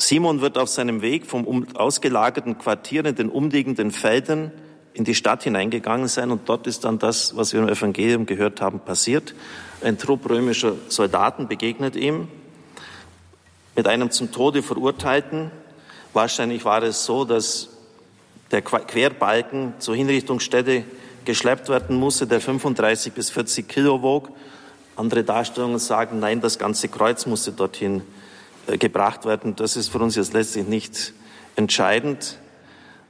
Simon 0.00 0.40
wird 0.40 0.56
auf 0.56 0.68
seinem 0.68 1.02
Weg 1.02 1.26
vom 1.26 1.66
ausgelagerten 1.74 2.56
Quartier 2.56 3.04
in 3.04 3.16
den 3.16 3.28
umliegenden 3.28 3.90
Feldern 3.90 4.52
in 4.94 5.04
die 5.04 5.14
Stadt 5.14 5.42
hineingegangen 5.42 6.06
sein 6.06 6.30
und 6.30 6.48
dort 6.48 6.66
ist 6.68 6.84
dann 6.84 7.00
das, 7.00 7.36
was 7.36 7.52
wir 7.52 7.60
im 7.60 7.68
Evangelium 7.68 8.24
gehört 8.24 8.60
haben, 8.60 8.78
passiert. 8.80 9.34
Ein 9.82 9.98
Trupp 9.98 10.28
römischer 10.30 10.74
Soldaten 10.88 11.48
begegnet 11.48 11.96
ihm 11.96 12.28
mit 13.74 13.86
einem 13.88 14.10
zum 14.12 14.30
Tode 14.32 14.62
verurteilten. 14.62 15.50
Wahrscheinlich 16.12 16.64
war 16.64 16.82
es 16.82 17.04
so, 17.04 17.24
dass 17.24 17.68
der 18.50 18.62
Querbalken 18.62 19.74
zur 19.78 19.94
Hinrichtungsstätte 19.94 20.84
geschleppt 21.24 21.68
werden 21.68 21.96
musste, 21.96 22.26
der 22.26 22.40
35 22.40 23.12
bis 23.12 23.30
40 23.30 23.68
Kilo 23.68 24.02
wog. 24.02 24.30
Andere 24.96 25.22
Darstellungen 25.22 25.78
sagen, 25.78 26.18
nein, 26.20 26.40
das 26.40 26.58
ganze 26.58 26.88
Kreuz 26.88 27.26
musste 27.26 27.52
dorthin 27.52 28.02
gebracht 28.76 29.24
werden. 29.24 29.56
Das 29.56 29.76
ist 29.76 29.88
für 29.88 29.98
uns 29.98 30.16
jetzt 30.16 30.32
letztlich 30.32 30.66
nicht 30.66 31.14
entscheidend. 31.56 32.38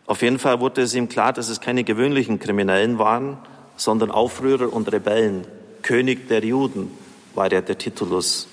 Auf 0.07 0.23
jeden 0.23 0.39
Fall 0.39 0.61
wurde 0.61 0.83
es 0.83 0.95
ihm 0.95 1.09
klar, 1.09 1.33
dass 1.33 1.49
es 1.49 1.61
keine 1.61 1.85
gewöhnlichen 1.85 2.39
Kriminellen 2.39 2.99
waren, 2.99 3.39
sondern 3.77 4.11
Aufrührer 4.11 4.73
und 4.73 4.93
Rebellen. 4.93 5.47
König 5.83 6.29
der 6.29 6.45
Juden 6.45 6.91
war 7.35 7.51
ja 7.53 7.61
der 7.61 7.79
Titulus 7.79 8.49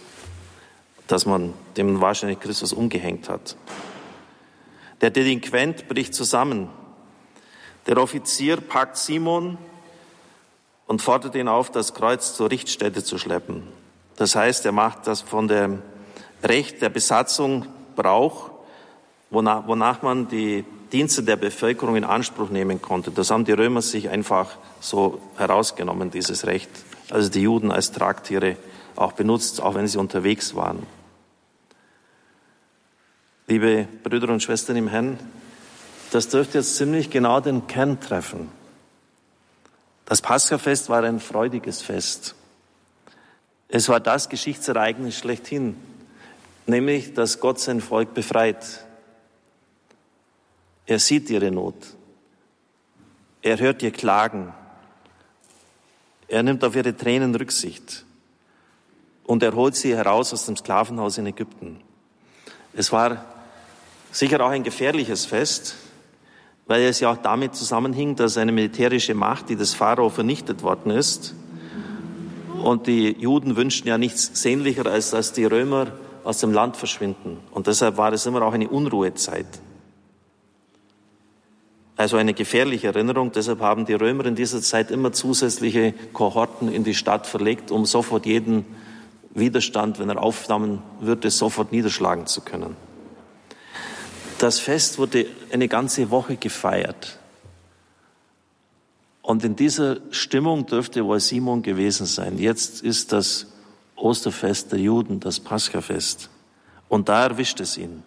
dass 1.07 1.25
man 1.25 1.53
dem 1.77 2.01
wahrscheinlich 2.01 2.39
Christus 2.39 2.73
umgehängt 2.73 3.29
hat. 3.29 3.55
Der 5.01 5.11
Delinquent 5.11 5.87
bricht 5.87 6.13
zusammen. 6.13 6.69
Der 7.87 7.97
Offizier 7.97 8.57
packt 8.57 8.97
Simon 8.97 9.57
und 10.87 11.01
fordert 11.01 11.35
ihn 11.35 11.47
auf, 11.47 11.69
das 11.69 11.93
Kreuz 11.93 12.35
zur 12.35 12.49
Richtstätte 12.49 13.03
zu 13.03 13.17
schleppen. 13.17 13.63
Das 14.15 14.35
heißt, 14.35 14.65
er 14.65 14.71
macht 14.71 15.07
das 15.07 15.21
von 15.21 15.47
dem 15.47 15.81
Recht 16.45 16.81
der 16.81 16.89
Besatzung 16.89 17.65
Brauch, 17.95 18.51
wonach, 19.29 19.67
wonach 19.67 20.01
man 20.01 20.27
die 20.27 20.63
Dienste 20.91 21.23
der 21.23 21.35
Bevölkerung 21.35 21.95
in 21.95 22.03
Anspruch 22.03 22.49
nehmen 22.49 22.81
konnte. 22.81 23.11
Das 23.11 23.31
haben 23.31 23.45
die 23.45 23.51
Römer 23.51 23.81
sich 23.81 24.09
einfach 24.09 24.57
so 24.79 25.19
herausgenommen, 25.37 26.11
dieses 26.11 26.45
Recht. 26.45 26.69
Also 27.09 27.29
die 27.29 27.41
Juden 27.41 27.71
als 27.71 27.91
Tragtiere 27.91 28.57
auch 28.95 29.13
benutzt, 29.13 29.61
auch 29.61 29.75
wenn 29.75 29.87
sie 29.87 29.97
unterwegs 29.97 30.55
waren. 30.55 30.85
Liebe 33.47 33.87
Brüder 34.03 34.29
und 34.29 34.41
Schwestern 34.41 34.75
im 34.75 34.87
Herrn, 34.87 35.19
das 36.11 36.29
dürfte 36.29 36.59
jetzt 36.59 36.77
ziemlich 36.77 37.09
genau 37.09 37.39
den 37.39 37.67
Kern 37.67 37.99
treffen. 37.99 38.49
Das 40.05 40.21
Paschafest 40.21 40.89
war 40.89 41.03
ein 41.03 41.19
freudiges 41.19 41.81
Fest. 41.81 42.35
Es 43.67 43.89
war 43.89 43.99
das 43.99 44.29
Geschichtsereignis 44.29 45.17
schlechthin, 45.17 45.75
nämlich, 46.67 47.13
dass 47.13 47.39
Gott 47.39 47.59
sein 47.59 47.81
Volk 47.81 48.13
befreit. 48.13 48.85
Er 50.85 50.99
sieht 50.99 51.29
ihre 51.29 51.51
Not. 51.51 51.75
Er 53.41 53.59
hört 53.59 53.83
ihr 53.83 53.91
Klagen. 53.91 54.53
Er 56.27 56.43
nimmt 56.43 56.63
auf 56.63 56.75
ihre 56.75 56.95
Tränen 56.95 57.35
Rücksicht 57.35 58.05
und 59.25 59.43
er 59.43 59.53
holt 59.53 59.75
sie 59.75 59.95
heraus 59.95 60.33
aus 60.33 60.45
dem 60.45 60.55
Sklavenhaus 60.55 61.17
in 61.17 61.27
Ägypten. 61.27 61.81
Es 62.73 62.91
war 62.91 63.25
sicher 64.11 64.43
auch 64.43 64.49
ein 64.49 64.63
gefährliches 64.63 65.25
Fest, 65.25 65.75
weil 66.67 66.81
es 66.81 66.99
ja 66.99 67.11
auch 67.11 67.17
damit 67.17 67.55
zusammenhing, 67.55 68.15
dass 68.15 68.37
eine 68.37 68.51
militärische 68.51 69.13
Macht, 69.13 69.49
die 69.49 69.55
des 69.55 69.73
Pharao 69.73 70.09
vernichtet 70.09 70.63
worden 70.63 70.91
ist, 70.91 71.35
und 72.63 72.87
die 72.87 73.11
Juden 73.11 73.55
wünschten 73.57 73.87
ja 73.87 73.99
nichts 73.99 74.41
sehnlicher, 74.41 74.87
als 74.87 75.11
dass 75.11 75.33
die 75.33 75.45
Römer 75.45 75.91
aus 76.25 76.39
dem 76.39 76.51
Land 76.51 76.75
verschwinden. 76.75 77.37
Und 77.51 77.67
deshalb 77.67 77.97
war 77.97 78.11
es 78.11 78.25
immer 78.25 78.41
auch 78.41 78.53
eine 78.53 78.67
Unruhezeit. 78.67 79.47
Also 81.97 82.17
eine 82.17 82.33
gefährliche 82.33 82.87
Erinnerung. 82.87 83.31
Deshalb 83.31 83.61
haben 83.61 83.85
die 83.85 83.93
Römer 83.93 84.25
in 84.25 84.35
dieser 84.35 84.61
Zeit 84.61 84.91
immer 84.91 85.13
zusätzliche 85.13 85.93
Kohorten 86.11 86.71
in 86.71 86.83
die 86.83 86.95
Stadt 86.95 87.25
verlegt, 87.25 87.71
um 87.71 87.85
sofort 87.85 88.25
jeden 88.25 88.65
Widerstand, 89.33 89.99
wenn 89.99 90.09
er 90.09 90.21
aufflammen 90.21 90.81
würde, 90.99 91.29
sofort 91.29 91.71
niederschlagen 91.71 92.25
zu 92.25 92.41
können. 92.41 92.75
Das 94.39 94.59
Fest 94.59 94.97
wurde 94.97 95.27
eine 95.51 95.67
ganze 95.67 96.09
Woche 96.09 96.35
gefeiert. 96.35 97.19
Und 99.21 99.43
in 99.43 99.55
dieser 99.55 99.97
Stimmung 100.11 100.65
dürfte 100.65 101.05
wohl 101.05 101.19
Simon 101.19 101.61
gewesen 101.63 102.05
sein. 102.05 102.37
Jetzt 102.37 102.83
ist 102.83 103.11
das 103.11 103.47
Osterfest 103.95 104.71
der 104.71 104.79
Juden, 104.79 105.19
das 105.19 105.39
Paschafest. 105.39 106.29
Und 106.89 107.09
da 107.09 107.23
erwischt 107.23 107.59
es 107.59 107.77
ihn. 107.77 108.03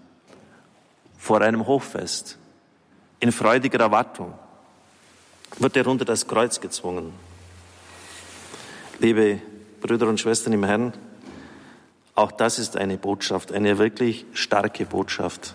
Vor 1.17 1.41
einem 1.41 1.67
Hochfest. 1.67 2.39
In 3.21 3.33
freudiger 3.33 3.81
Erwartung 3.81 4.35
wird 5.59 5.77
er 5.77 5.87
unter 5.87 6.05
das 6.05 6.27
Kreuz 6.27 6.61
gezwungen. 6.61 7.13
Liebe 9.01 9.41
Brüder 9.81 10.09
und 10.09 10.21
Schwestern 10.21 10.53
im 10.53 10.65
Herrn, 10.65 10.93
auch 12.15 12.33
das 12.33 12.59
ist 12.59 12.77
eine 12.77 12.99
Botschaft, 12.99 13.53
eine 13.53 13.79
wirklich 13.79 14.27
starke 14.33 14.85
Botschaft. 14.85 15.55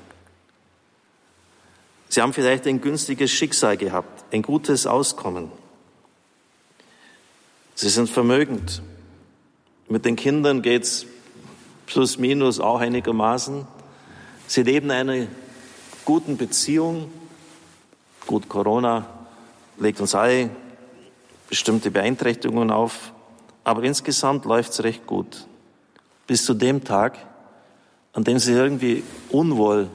Sie 2.08 2.22
haben 2.22 2.32
vielleicht 2.32 2.68
ein 2.68 2.80
günstiges 2.80 3.32
Schicksal 3.32 3.76
gehabt, 3.76 4.24
ein 4.34 4.42
gutes 4.42 4.86
Auskommen. 4.86 5.52
Sie 7.76 7.90
sind 7.90 8.10
vermögend. 8.10 8.82
Mit 9.88 10.06
den 10.06 10.16
Kindern 10.16 10.62
geht's 10.62 11.06
plus 11.86 12.18
minus 12.18 12.60
auch 12.60 12.80
einigermaßen. 12.80 13.68
Sie 14.48 14.64
leben 14.64 14.92
eine 14.92 15.28
guten 16.06 16.38
Beziehung. 16.38 17.12
Gut, 18.26 18.50
Corona 18.50 19.08
legt 19.78 20.00
uns 20.00 20.16
alle 20.16 20.50
bestimmte 21.50 21.92
Beeinträchtigungen 21.92 22.72
auf, 22.72 23.14
aber 23.64 23.84
insgesamt 23.84 24.46
läuft's 24.46 24.84
recht 24.84 25.06
gut. 25.06 25.48
Bis 26.26 26.46
zu 26.46 26.54
dem 26.54 26.84
Tag, 26.84 27.18
an 28.14 28.24
dem 28.24 28.40
Sie 28.40 28.54
irgendwie 28.54 29.04
unwohl 29.30 29.90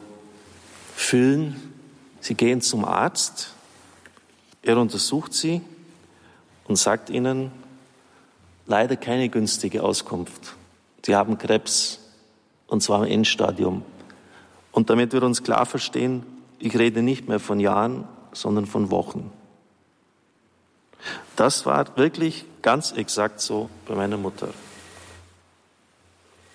fühlen, 0.94 1.72
Sie 2.20 2.34
gehen 2.34 2.60
zum 2.60 2.84
Arzt, 2.84 3.54
er 4.62 4.76
untersucht 4.76 5.32
sie 5.32 5.62
und 6.66 6.76
sagt 6.76 7.10
ihnen, 7.10 7.50
leider 8.68 8.96
keine 8.96 9.28
günstige 9.28 9.82
Auskunft. 9.82 10.54
Sie 11.04 11.16
haben 11.16 11.38
Krebs 11.38 11.98
und 12.68 12.82
zwar 12.82 13.04
im 13.04 13.12
Endstadium. 13.12 13.82
Und 14.70 14.90
damit 14.90 15.12
wir 15.12 15.22
uns 15.22 15.42
klar 15.42 15.66
verstehen, 15.66 16.22
ich 16.60 16.78
rede 16.78 17.02
nicht 17.02 17.28
mehr 17.28 17.40
von 17.40 17.58
Jahren, 17.58 18.06
sondern 18.32 18.66
von 18.66 18.90
Wochen. 18.90 19.32
Das 21.34 21.66
war 21.66 21.96
wirklich 21.96 22.44
ganz 22.62 22.92
exakt 22.92 23.40
so 23.40 23.70
bei 23.86 23.94
meiner 23.94 24.18
Mutter. 24.18 24.48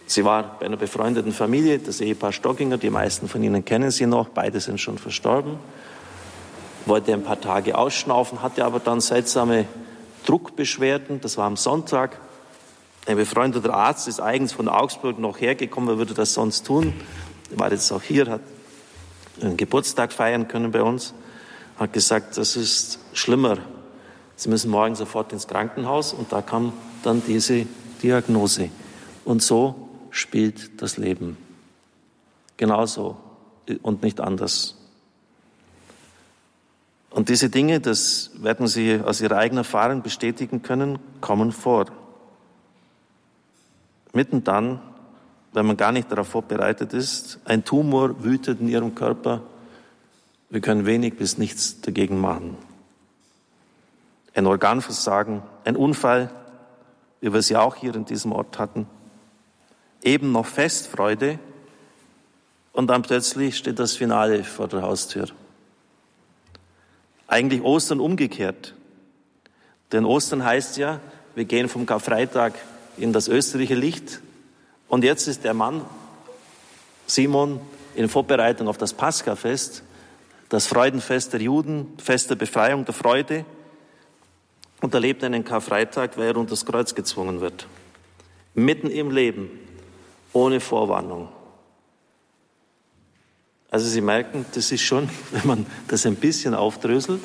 Sie 0.05 0.23
war 0.23 0.59
bei 0.59 0.67
einer 0.67 0.77
befreundeten 0.77 1.31
Familie, 1.31 1.79
das 1.79 1.99
Ehepaar 2.01 2.31
Stockinger, 2.33 2.77
die 2.77 2.89
meisten 2.89 3.27
von 3.27 3.41
Ihnen 3.41 3.65
kennen 3.65 3.89
sie 3.89 4.05
noch, 4.05 4.29
beide 4.29 4.59
sind 4.59 4.79
schon 4.79 4.97
verstorben, 4.97 5.57
wollte 6.85 7.13
ein 7.13 7.23
paar 7.23 7.39
Tage 7.39 7.75
ausschnaufen, 7.77 8.43
hatte 8.43 8.65
aber 8.65 8.79
dann 8.79 9.01
seltsame 9.01 9.65
Druckbeschwerden, 10.25 11.21
das 11.21 11.37
war 11.37 11.45
am 11.45 11.57
Sonntag. 11.57 12.19
Ein 13.05 13.17
befreundeter 13.17 13.73
Arzt 13.73 14.07
ist 14.07 14.19
eigens 14.19 14.53
von 14.53 14.69
Augsburg 14.69 15.19
noch 15.19 15.39
hergekommen, 15.39 15.89
wer 15.89 15.97
würde 15.97 16.13
das 16.13 16.33
sonst 16.33 16.65
tun? 16.65 16.93
Er 17.51 17.59
war 17.59 17.71
jetzt 17.71 17.91
auch 17.91 18.01
hier, 18.01 18.27
hat 18.27 18.41
einen 19.41 19.57
Geburtstag 19.57 20.13
feiern 20.13 20.47
können 20.47 20.71
bei 20.71 20.81
uns, 20.81 21.13
hat 21.77 21.91
gesagt, 21.93 22.37
das 22.37 22.55
ist 22.55 22.99
schlimmer. 23.13 23.57
Sie 24.35 24.49
müssen 24.49 24.71
morgen 24.71 24.95
sofort 24.95 25.33
ins 25.33 25.47
Krankenhaus 25.47 26.13
und 26.13 26.31
da 26.31 26.41
kam 26.41 26.73
dann 27.03 27.21
diese 27.25 27.65
Diagnose. 28.01 28.69
Und 29.25 29.43
so 29.43 29.89
spielt 30.09 30.81
das 30.81 30.97
Leben. 30.97 31.37
Genauso 32.57 33.17
und 33.81 34.03
nicht 34.03 34.19
anders. 34.19 34.75
Und 37.13 37.29
diese 37.29 37.51
Dinge, 37.51 37.79
das 37.79 38.31
werden 38.41 38.65
Sie 38.67 38.99
aus 38.99 39.21
Ihrer 39.21 39.37
eigenen 39.37 39.59
Erfahrung 39.59 40.01
bestätigen 40.01 40.63
können, 40.63 40.97
kommen 41.21 41.51
vor. 41.51 41.85
Mitten 44.13 44.43
dann, 44.43 44.81
wenn 45.53 45.67
man 45.67 45.77
gar 45.77 45.91
nicht 45.91 46.11
darauf 46.11 46.29
vorbereitet 46.29 46.91
ist, 46.93 47.39
ein 47.45 47.63
Tumor 47.63 48.23
wütet 48.23 48.61
in 48.61 48.67
Ihrem 48.67 48.95
Körper, 48.95 49.43
wir 50.49 50.59
können 50.59 50.87
wenig 50.87 51.15
bis 51.15 51.37
nichts 51.37 51.81
dagegen 51.81 52.19
machen. 52.19 52.57
Ein 54.33 54.47
Organversagen, 54.47 55.43
ein 55.65 55.75
Unfall, 55.75 56.31
wie 57.21 57.31
wir 57.31 57.39
ja 57.41 57.61
auch 57.61 57.75
hier 57.75 57.93
in 57.93 58.05
diesem 58.05 58.31
Ort 58.31 58.57
hatten, 58.57 58.87
eben 60.01 60.31
noch 60.31 60.47
Festfreude 60.47 61.37
und 62.71 62.87
dann 62.87 63.03
plötzlich 63.03 63.55
steht 63.55 63.77
das 63.77 63.95
Finale 63.95 64.43
vor 64.43 64.67
der 64.67 64.81
Haustür. 64.81 65.27
Eigentlich 67.33 67.63
Ostern 67.63 67.99
umgekehrt. 67.99 68.75
Denn 69.91 70.05
Ostern 70.05 70.45
heißt 70.45 70.77
ja, 70.77 70.99
wir 71.33 71.45
gehen 71.45 71.67
vom 71.67 71.87
Karfreitag 71.87 72.53
in 72.95 73.11
das 73.11 73.27
österliche 73.27 73.73
Licht 73.73 74.21
und 74.87 75.03
jetzt 75.03 75.27
ist 75.27 75.43
der 75.43 75.55
Mann 75.55 75.83
Simon 77.07 77.59
in 77.95 78.07
Vorbereitung 78.07 78.67
auf 78.67 78.77
das 78.77 78.93
Paschafest, 78.93 79.81
das 80.49 80.67
Freudenfest 80.67 81.33
der 81.33 81.41
Juden, 81.41 81.97
Fest 81.97 82.29
der 82.29 82.35
Befreiung, 82.35 82.85
der 82.85 82.93
Freude 82.93 83.45
und 84.81 84.93
erlebt 84.93 85.23
einen 85.23 85.43
Karfreitag, 85.43 86.15
weil 86.19 86.27
er 86.27 86.37
unter 86.37 86.51
das 86.51 86.67
Kreuz 86.67 86.93
gezwungen 86.93 87.41
wird. 87.41 87.65
Mitten 88.53 88.91
im 88.91 89.09
Leben 89.09 89.49
ohne 90.33 90.59
Vorwarnung. 90.59 91.29
Also 93.73 93.87
Sie 93.87 94.01
merken, 94.01 94.45
das 94.53 94.71
ist 94.71 94.83
schon, 94.83 95.09
wenn 95.31 95.47
man 95.47 95.65
das 95.87 96.05
ein 96.05 96.15
bisschen 96.15 96.53
aufdröselt, 96.53 97.23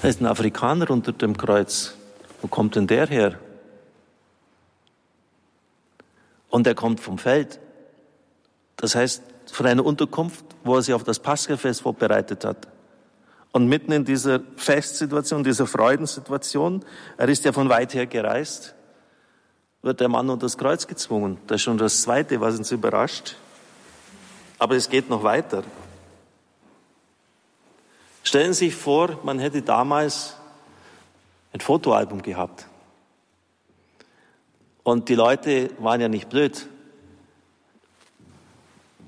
da 0.00 0.06
ist 0.06 0.20
ein 0.20 0.26
Afrikaner 0.26 0.88
unter 0.90 1.10
dem 1.10 1.36
Kreuz. 1.36 1.94
Wo 2.40 2.46
kommt 2.46 2.76
denn 2.76 2.86
der 2.86 3.08
her? 3.08 3.40
Und 6.50 6.68
er 6.68 6.76
kommt 6.76 7.00
vom 7.00 7.18
Feld. 7.18 7.58
Das 8.76 8.94
heißt, 8.94 9.24
von 9.50 9.66
einer 9.66 9.84
Unterkunft, 9.84 10.44
wo 10.62 10.76
er 10.76 10.82
sich 10.82 10.94
auf 10.94 11.02
das 11.02 11.18
Paschafest 11.18 11.82
vorbereitet 11.82 12.44
hat. 12.44 12.68
Und 13.50 13.66
mitten 13.66 13.90
in 13.90 14.04
dieser 14.04 14.42
Festsituation, 14.54 15.42
dieser 15.42 15.66
Freudensituation, 15.66 16.84
er 17.16 17.28
ist 17.28 17.44
ja 17.44 17.50
von 17.50 17.68
weit 17.68 17.92
her 17.92 18.06
gereist, 18.06 18.76
wird 19.82 19.98
der 19.98 20.08
Mann 20.08 20.30
unter 20.30 20.46
das 20.46 20.58
Kreuz 20.58 20.86
gezwungen. 20.86 21.38
Das 21.48 21.56
ist 21.56 21.62
schon 21.62 21.76
das 21.76 22.02
Zweite, 22.02 22.40
was 22.40 22.56
uns 22.56 22.70
überrascht. 22.70 23.34
Aber 24.58 24.74
es 24.76 24.88
geht 24.88 25.10
noch 25.10 25.22
weiter. 25.22 25.64
Stellen 28.22 28.54
Sie 28.54 28.66
sich 28.66 28.74
vor, 28.74 29.20
man 29.22 29.38
hätte 29.38 29.62
damals 29.62 30.36
ein 31.52 31.60
Fotoalbum 31.60 32.22
gehabt. 32.22 32.66
Und 34.82 35.08
die 35.08 35.14
Leute 35.14 35.70
waren 35.78 36.00
ja 36.00 36.08
nicht 36.08 36.28
blöd. 36.28 36.68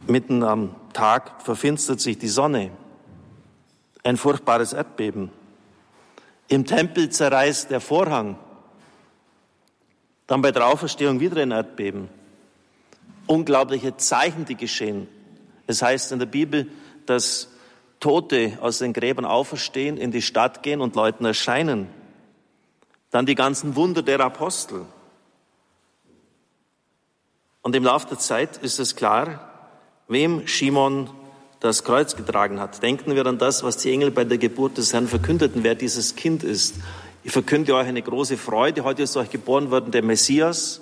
Mitten 0.06 0.42
am 0.42 0.74
Tag 0.92 1.42
verfinstert 1.42 2.00
sich 2.00 2.18
die 2.18 2.28
Sonne. 2.28 2.70
Ein 4.04 4.16
furchtbares 4.16 4.72
Erdbeben. 4.72 5.30
Im 6.48 6.64
Tempel 6.64 7.10
zerreißt 7.10 7.70
der 7.70 7.80
Vorhang. 7.80 8.38
Dann 10.26 10.42
bei 10.42 10.52
der 10.52 10.66
Auferstehung 10.66 11.20
wieder 11.20 11.42
ein 11.42 11.50
Erdbeben. 11.50 12.08
Unglaubliche 13.26 13.96
Zeichen, 13.96 14.44
die 14.44 14.54
geschehen. 14.54 15.08
Es 15.68 15.82
heißt 15.82 16.12
in 16.12 16.18
der 16.18 16.26
Bibel, 16.26 16.66
dass 17.06 17.48
Tote 18.00 18.58
aus 18.60 18.78
den 18.78 18.94
Gräbern 18.94 19.26
auferstehen, 19.26 19.98
in 19.98 20.10
die 20.10 20.22
Stadt 20.22 20.62
gehen 20.62 20.80
und 20.80 20.96
Leuten 20.96 21.24
erscheinen. 21.24 21.88
Dann 23.10 23.26
die 23.26 23.34
ganzen 23.34 23.76
Wunder 23.76 24.02
der 24.02 24.18
Apostel. 24.20 24.86
Und 27.60 27.76
im 27.76 27.84
Laufe 27.84 28.08
der 28.08 28.18
Zeit 28.18 28.56
ist 28.56 28.78
es 28.78 28.96
klar, 28.96 29.74
wem 30.08 30.46
Shimon 30.46 31.10
das 31.60 31.84
Kreuz 31.84 32.16
getragen 32.16 32.60
hat. 32.60 32.82
Denken 32.82 33.14
wir 33.14 33.26
an 33.26 33.36
das, 33.36 33.62
was 33.62 33.76
die 33.76 33.92
Engel 33.92 34.10
bei 34.10 34.24
der 34.24 34.38
Geburt 34.38 34.78
des 34.78 34.94
Herrn 34.94 35.06
verkündeten, 35.06 35.64
wer 35.64 35.74
dieses 35.74 36.16
Kind 36.16 36.44
ist. 36.44 36.76
Ich 37.24 37.32
verkünde 37.32 37.74
euch 37.74 37.88
eine 37.88 38.00
große 38.00 38.38
Freude. 38.38 38.84
Heute 38.84 39.02
ist 39.02 39.18
euch 39.18 39.28
geboren 39.28 39.70
worden 39.70 39.90
der 39.90 40.02
Messias, 40.02 40.80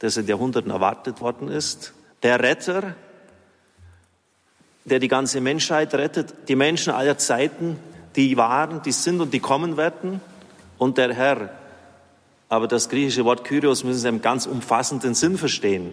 der 0.00 0.08
seit 0.08 0.28
Jahrhunderten 0.28 0.70
erwartet 0.70 1.20
worden 1.20 1.48
ist. 1.48 1.92
Der 2.22 2.40
Retter, 2.40 2.94
der 4.84 4.98
die 4.98 5.08
ganze 5.08 5.40
Menschheit 5.40 5.94
rettet. 5.94 6.48
Die 6.48 6.56
Menschen 6.56 6.92
aller 6.92 7.18
Zeiten, 7.18 7.78
die 8.16 8.36
waren, 8.36 8.82
die 8.82 8.92
sind 8.92 9.20
und 9.20 9.32
die 9.32 9.40
kommen 9.40 9.76
werden. 9.76 10.20
Und 10.78 10.98
der 10.98 11.14
Herr. 11.14 11.50
Aber 12.48 12.66
das 12.66 12.88
griechische 12.88 13.24
Wort 13.24 13.44
Kyrios 13.44 13.84
müssen 13.84 14.00
Sie 14.00 14.08
im 14.08 14.22
ganz 14.22 14.46
umfassenden 14.46 15.14
Sinn 15.14 15.36
verstehen. 15.36 15.92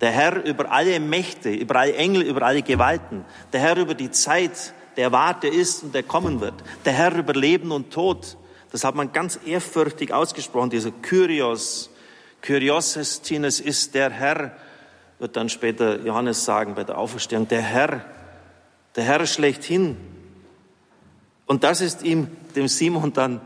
Der 0.00 0.10
Herr 0.10 0.44
über 0.44 0.70
alle 0.70 1.00
Mächte, 1.00 1.50
über 1.50 1.76
alle 1.76 1.96
Engel, 1.96 2.22
über 2.22 2.42
alle 2.42 2.62
Gewalten. 2.62 3.24
Der 3.52 3.60
Herr 3.60 3.76
über 3.76 3.94
die 3.94 4.12
Zeit, 4.12 4.72
der 4.96 5.10
war, 5.10 5.38
der 5.38 5.52
ist 5.52 5.82
und 5.82 5.94
der 5.94 6.04
kommen 6.04 6.40
wird. 6.40 6.54
Der 6.84 6.92
Herr 6.92 7.16
über 7.16 7.32
Leben 7.32 7.72
und 7.72 7.90
Tod. 7.90 8.36
Das 8.70 8.84
hat 8.84 8.94
man 8.94 9.12
ganz 9.12 9.40
ehrfürchtig 9.44 10.12
ausgesprochen, 10.12 10.70
dieser 10.70 10.90
Kyrios. 10.90 11.90
Kyrios 12.42 12.96
ist 12.96 13.94
der 13.94 14.10
Herr, 14.10 14.52
wird 15.18 15.36
dann 15.36 15.48
später 15.48 16.00
Johannes 16.00 16.44
sagen 16.44 16.74
bei 16.74 16.84
der 16.84 16.98
Auferstehung, 16.98 17.48
der 17.48 17.62
Herr, 17.62 18.04
der 18.96 19.04
Herr 19.04 19.26
schlechthin. 19.26 19.96
Und 21.46 21.64
das 21.64 21.80
ist 21.80 22.02
ihm, 22.02 22.28
dem 22.54 22.68
Simon 22.68 23.12
dann, 23.12 23.40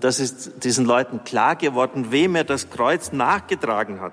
das 0.00 0.20
ist 0.20 0.64
diesen 0.64 0.84
Leuten 0.84 1.24
klar 1.24 1.56
geworden, 1.56 2.10
wem 2.10 2.34
er 2.36 2.44
das 2.44 2.70
Kreuz 2.70 3.12
nachgetragen 3.12 4.00
hat. 4.00 4.12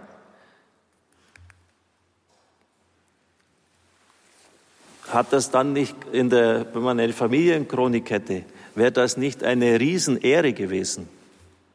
Hat 5.10 5.34
das 5.34 5.52
dann 5.52 5.74
nicht 5.74 5.96
in 6.14 6.30
der, 6.30 6.74
wenn 6.74 6.84
man 6.84 7.00
eine 7.00 7.12
Familienchronik 7.12 8.10
hätte, 8.10 8.46
wäre 8.76 8.94
das 8.94 9.18
nicht 9.18 9.44
eine 9.44 9.78
Riesenehre 9.80 10.54
gewesen. 10.54 11.10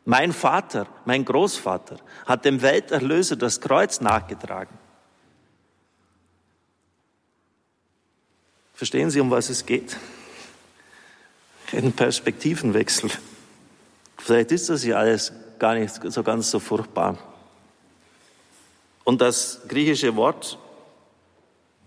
Mein 0.07 0.33
Vater, 0.33 0.87
mein 1.05 1.25
Großvater 1.25 1.96
hat 2.25 2.44
dem 2.44 2.62
Welterlöser 2.62 3.37
das 3.37 3.61
Kreuz 3.61 4.01
nachgetragen. 4.01 4.79
Verstehen 8.77 9.11
Sie, 9.11 9.21
um 9.21 9.31
was 9.31 9.51
es 9.51 9.67
geht? 9.67 9.97
Ein 11.73 11.93
Perspektivenwechsel. 11.93 13.11
Vielleicht 14.19 14.53
ist 14.53 14.69
das 14.69 14.85
ja 14.85 14.97
alles 14.97 15.33
gar 15.59 15.75
nicht 15.75 15.95
so 16.01 16.23
ganz 16.23 16.51
so 16.51 16.61
furchtbar. 16.61 17.19
Und 19.03 19.21
das 19.21 19.62
griechische 19.67 20.15
Wort 20.15 20.59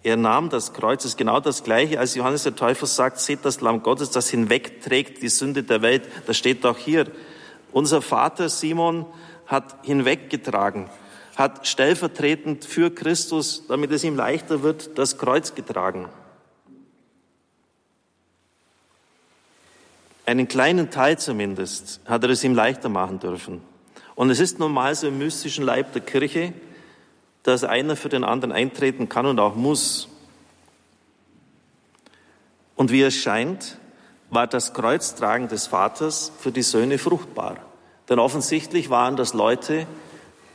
er 0.02 0.15
nahm 0.15 0.49
das 0.49 0.71
Kreuz, 0.73 1.04
ist 1.04 1.17
genau 1.17 1.41
das 1.41 1.63
gleiche, 1.63 1.99
als 1.99 2.15
Johannes 2.15 2.43
der 2.43 2.56
Täufer 2.56 2.86
sagt, 2.86 3.19
seht 3.19 3.43
das 3.43 3.60
Lamm 3.60 3.84
Gottes, 3.84 4.12
das 4.12 4.30
hinwegträgt 4.30 5.21
die 5.21 5.28
Sünde 5.28 5.63
der 5.63 5.82
Welt. 5.82 6.04
Das 6.25 6.38
steht 6.38 6.65
auch 6.65 6.78
hier. 6.78 7.08
Unser 7.73 8.02
Vater 8.02 8.47
Simon 8.47 9.06
hat 9.45 9.75
hinweggetragen, 9.84 10.89
hat 11.36 11.67
stellvertretend 11.67 12.63
für 12.63 12.91
Christus, 12.91 13.65
damit 13.67 13.91
es 13.91 14.06
ihm 14.06 14.15
leichter 14.15 14.63
wird, 14.63 14.97
das 14.97 15.17
Kreuz 15.17 15.54
getragen. 15.54 16.08
Einen 20.29 20.47
kleinen 20.47 20.91
Teil 20.91 21.17
zumindest 21.17 22.01
hat 22.05 22.23
er 22.23 22.29
es 22.29 22.43
ihm 22.43 22.53
leichter 22.53 22.87
machen 22.87 23.19
dürfen. 23.19 23.61
Und 24.13 24.29
es 24.29 24.39
ist 24.39 24.59
normal 24.59 24.93
so 24.93 25.07
im 25.07 25.17
mystischen 25.17 25.65
Leib 25.65 25.91
der 25.93 26.03
Kirche, 26.03 26.53
dass 27.41 27.63
einer 27.63 27.95
für 27.95 28.09
den 28.09 28.23
anderen 28.23 28.51
eintreten 28.51 29.09
kann 29.09 29.25
und 29.25 29.39
auch 29.39 29.55
muss. 29.55 30.07
Und 32.75 32.91
wie 32.91 33.01
es 33.01 33.15
scheint, 33.15 33.79
war 34.29 34.45
das 34.45 34.75
Kreuztragen 34.75 35.47
des 35.47 35.65
Vaters 35.65 36.31
für 36.37 36.51
die 36.51 36.61
Söhne 36.61 36.99
fruchtbar. 36.99 37.57
Denn 38.07 38.19
offensichtlich 38.19 38.91
waren 38.91 39.15
das 39.15 39.33
Leute, 39.33 39.87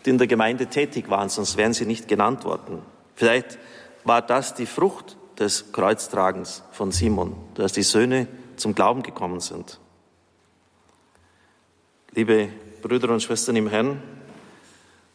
die 0.04 0.10
in 0.10 0.18
der 0.18 0.28
Gemeinde 0.28 0.68
tätig 0.68 1.10
waren, 1.10 1.30
sonst 1.30 1.56
wären 1.56 1.72
sie 1.72 1.84
nicht 1.84 2.06
genannt 2.06 2.44
worden. 2.44 2.78
Vielleicht 3.16 3.58
war 4.04 4.22
das 4.22 4.54
die 4.54 4.66
Frucht 4.66 5.16
des 5.40 5.72
Kreuztragens 5.72 6.62
von 6.70 6.92
Simon, 6.92 7.34
dass 7.54 7.72
die 7.72 7.82
Söhne 7.82 8.28
zum 8.56 8.74
Glauben 8.74 9.02
gekommen 9.02 9.40
sind. 9.40 9.80
Liebe 12.12 12.48
Brüder 12.82 13.10
und 13.10 13.22
Schwestern 13.22 13.56
im 13.56 13.68
Herrn, 13.68 14.02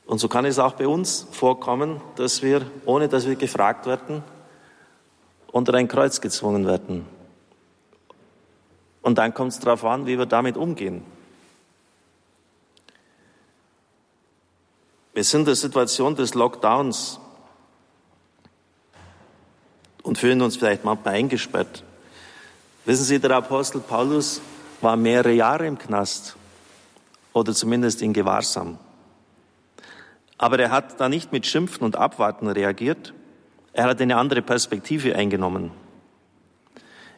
und 0.06 0.18
so 0.18 0.28
kann 0.28 0.44
es 0.46 0.58
auch 0.58 0.74
bei 0.74 0.88
uns 0.88 1.28
vorkommen, 1.32 2.02
dass 2.16 2.42
wir, 2.42 2.66
ohne 2.86 3.08
dass 3.08 3.28
wir 3.28 3.36
gefragt 3.36 3.86
werden, 3.86 4.24
unter 5.52 5.76
ein 5.76 5.88
Kreuz 5.88 6.20
gezwungen 6.20 6.66
werden. 6.66 7.06
Und 9.04 9.20
dann 9.20 9.36
kommt 9.36 9.52
es 9.52 9.60
darauf 9.60 9.86
an, 9.86 10.08
wie 10.08 10.18
wir 10.18 10.26
damit 10.26 10.58
umgehen. 10.58 11.04
Wir 15.14 15.24
sind 15.24 15.42
in 15.42 15.46
der 15.46 15.56
Situation 15.56 16.16
des 16.16 16.34
Lockdowns 16.34 17.20
und 20.02 20.18
fühlen 20.18 20.42
uns 20.42 20.58
vielleicht 20.58 20.84
manchmal 20.84 21.16
eingesperrt. 21.16 21.84
Wissen 22.90 23.06
Sie, 23.06 23.20
der 23.20 23.36
Apostel 23.36 23.82
Paulus 23.82 24.42
war 24.82 24.96
mehrere 24.96 25.32
Jahre 25.32 25.68
im 25.68 25.78
Knast 25.78 26.36
oder 27.34 27.54
zumindest 27.54 28.02
in 28.02 28.14
Gewahrsam. 28.14 28.80
Aber 30.40 30.58
er 30.58 30.72
hat 30.72 31.00
da 31.00 31.08
nicht 31.08 31.32
mit 31.32 31.46
Schimpfen 31.46 31.84
und 31.84 31.96
Abwarten 31.96 32.48
reagiert. 32.48 33.14
Er 33.74 33.84
hat 33.84 34.02
eine 34.02 34.18
andere 34.18 34.42
Perspektive 34.42 35.16
eingenommen. 35.16 35.70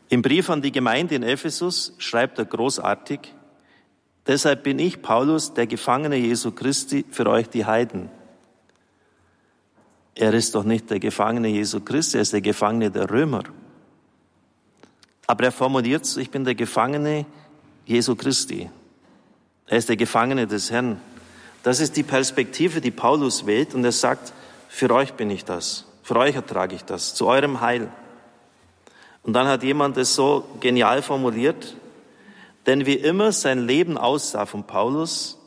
Im 0.10 0.22
Brief 0.22 0.50
an 0.50 0.62
die 0.62 0.74
Gemeinde 0.74 1.16
in 1.16 1.24
Ephesus 1.24 1.94
schreibt 2.00 2.38
er 2.38 2.44
großartig, 2.44 3.34
deshalb 4.28 4.64
bin 4.64 4.78
ich, 4.78 5.02
Paulus, 5.02 5.54
der 5.54 5.68
Gefangene 5.68 6.18
Jesu 6.18 6.52
Christi, 6.52 7.06
für 7.10 7.28
euch 7.28 7.48
die 7.48 7.66
Heiden. 7.66 8.10
Er 10.16 10.34
ist 10.34 10.54
doch 10.54 10.66
nicht 10.66 10.90
der 10.90 11.00
Gefangene 11.00 11.48
Jesu 11.48 11.80
Christi, 11.80 12.18
er 12.18 12.24
ist 12.24 12.34
der 12.34 12.42
Gefangene 12.42 12.92
der 12.92 13.10
Römer. 13.10 13.44
Aber 15.32 15.46
er 15.46 15.54
formuliert 15.54 16.04
es, 16.04 16.18
ich 16.18 16.30
bin 16.30 16.44
der 16.44 16.56
Gefangene 16.56 17.26
Jesu 17.86 18.18
Christi. 18.18 18.70
Er 19.66 19.78
ist 19.78 19.88
der 19.88 19.96
Gefangene 19.96 20.46
des 20.46 20.72
Herrn. 20.72 21.00
Das 21.64 21.80
ist 21.80 21.96
die 21.96 22.04
Perspektive, 22.04 22.82
die 22.82 22.92
Paulus 22.92 23.46
wählt 23.46 23.74
und 23.74 23.86
er 23.86 23.94
sagt, 23.94 24.34
für 24.68 24.94
euch 24.94 25.14
bin 25.14 25.30
ich 25.30 25.46
das, 25.46 25.86
für 26.04 26.18
euch 26.18 26.36
ertrage 26.36 26.76
ich 26.76 26.84
das, 26.84 27.16
zu 27.16 27.28
eurem 27.28 27.62
Heil. 27.62 27.88
Und 29.24 29.32
dann 29.32 29.48
hat 29.48 29.64
jemand 29.64 29.96
es 29.96 30.16
so 30.16 30.44
genial 30.60 31.02
formuliert, 31.02 31.78
denn 32.66 32.86
wie 32.86 32.96
immer 32.96 33.32
sein 33.32 33.66
Leben 33.66 33.98
aussah 33.98 34.46
von 34.46 34.66
Paulus, 34.66 35.40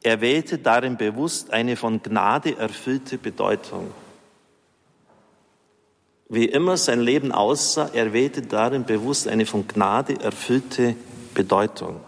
er 0.00 0.20
wählte 0.20 0.58
darin 0.58 0.96
bewusst 0.96 1.52
eine 1.52 1.74
von 1.74 2.00
Gnade 2.04 2.56
erfüllte 2.56 3.18
Bedeutung. 3.18 3.90
Wie 6.28 6.44
immer 6.44 6.76
sein 6.76 7.00
Leben 7.00 7.32
aussah, 7.32 7.90
er 7.94 8.12
wählte 8.12 8.42
darin 8.42 8.84
bewusst 8.84 9.28
eine 9.28 9.46
von 9.46 9.66
Gnade 9.66 10.20
erfüllte 10.20 10.94
Bedeutung. 11.32 12.00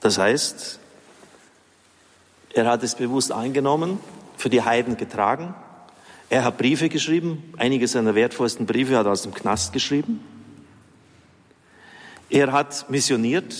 Das 0.00 0.18
heißt, 0.18 0.78
er 2.52 2.66
hat 2.66 2.82
es 2.84 2.94
bewusst 2.94 3.32
angenommen, 3.32 3.98
für 4.36 4.48
die 4.48 4.62
Heiden 4.62 4.96
getragen. 4.96 5.54
Er 6.28 6.44
hat 6.44 6.58
Briefe 6.58 6.88
geschrieben, 6.88 7.52
einige 7.56 7.88
seiner 7.88 8.14
wertvollsten 8.14 8.66
Briefe 8.66 8.96
hat 8.96 9.06
er 9.06 9.12
aus 9.12 9.22
dem 9.22 9.34
Knast 9.34 9.72
geschrieben. 9.72 10.20
Er 12.30 12.52
hat 12.52 12.88
missioniert, 12.90 13.54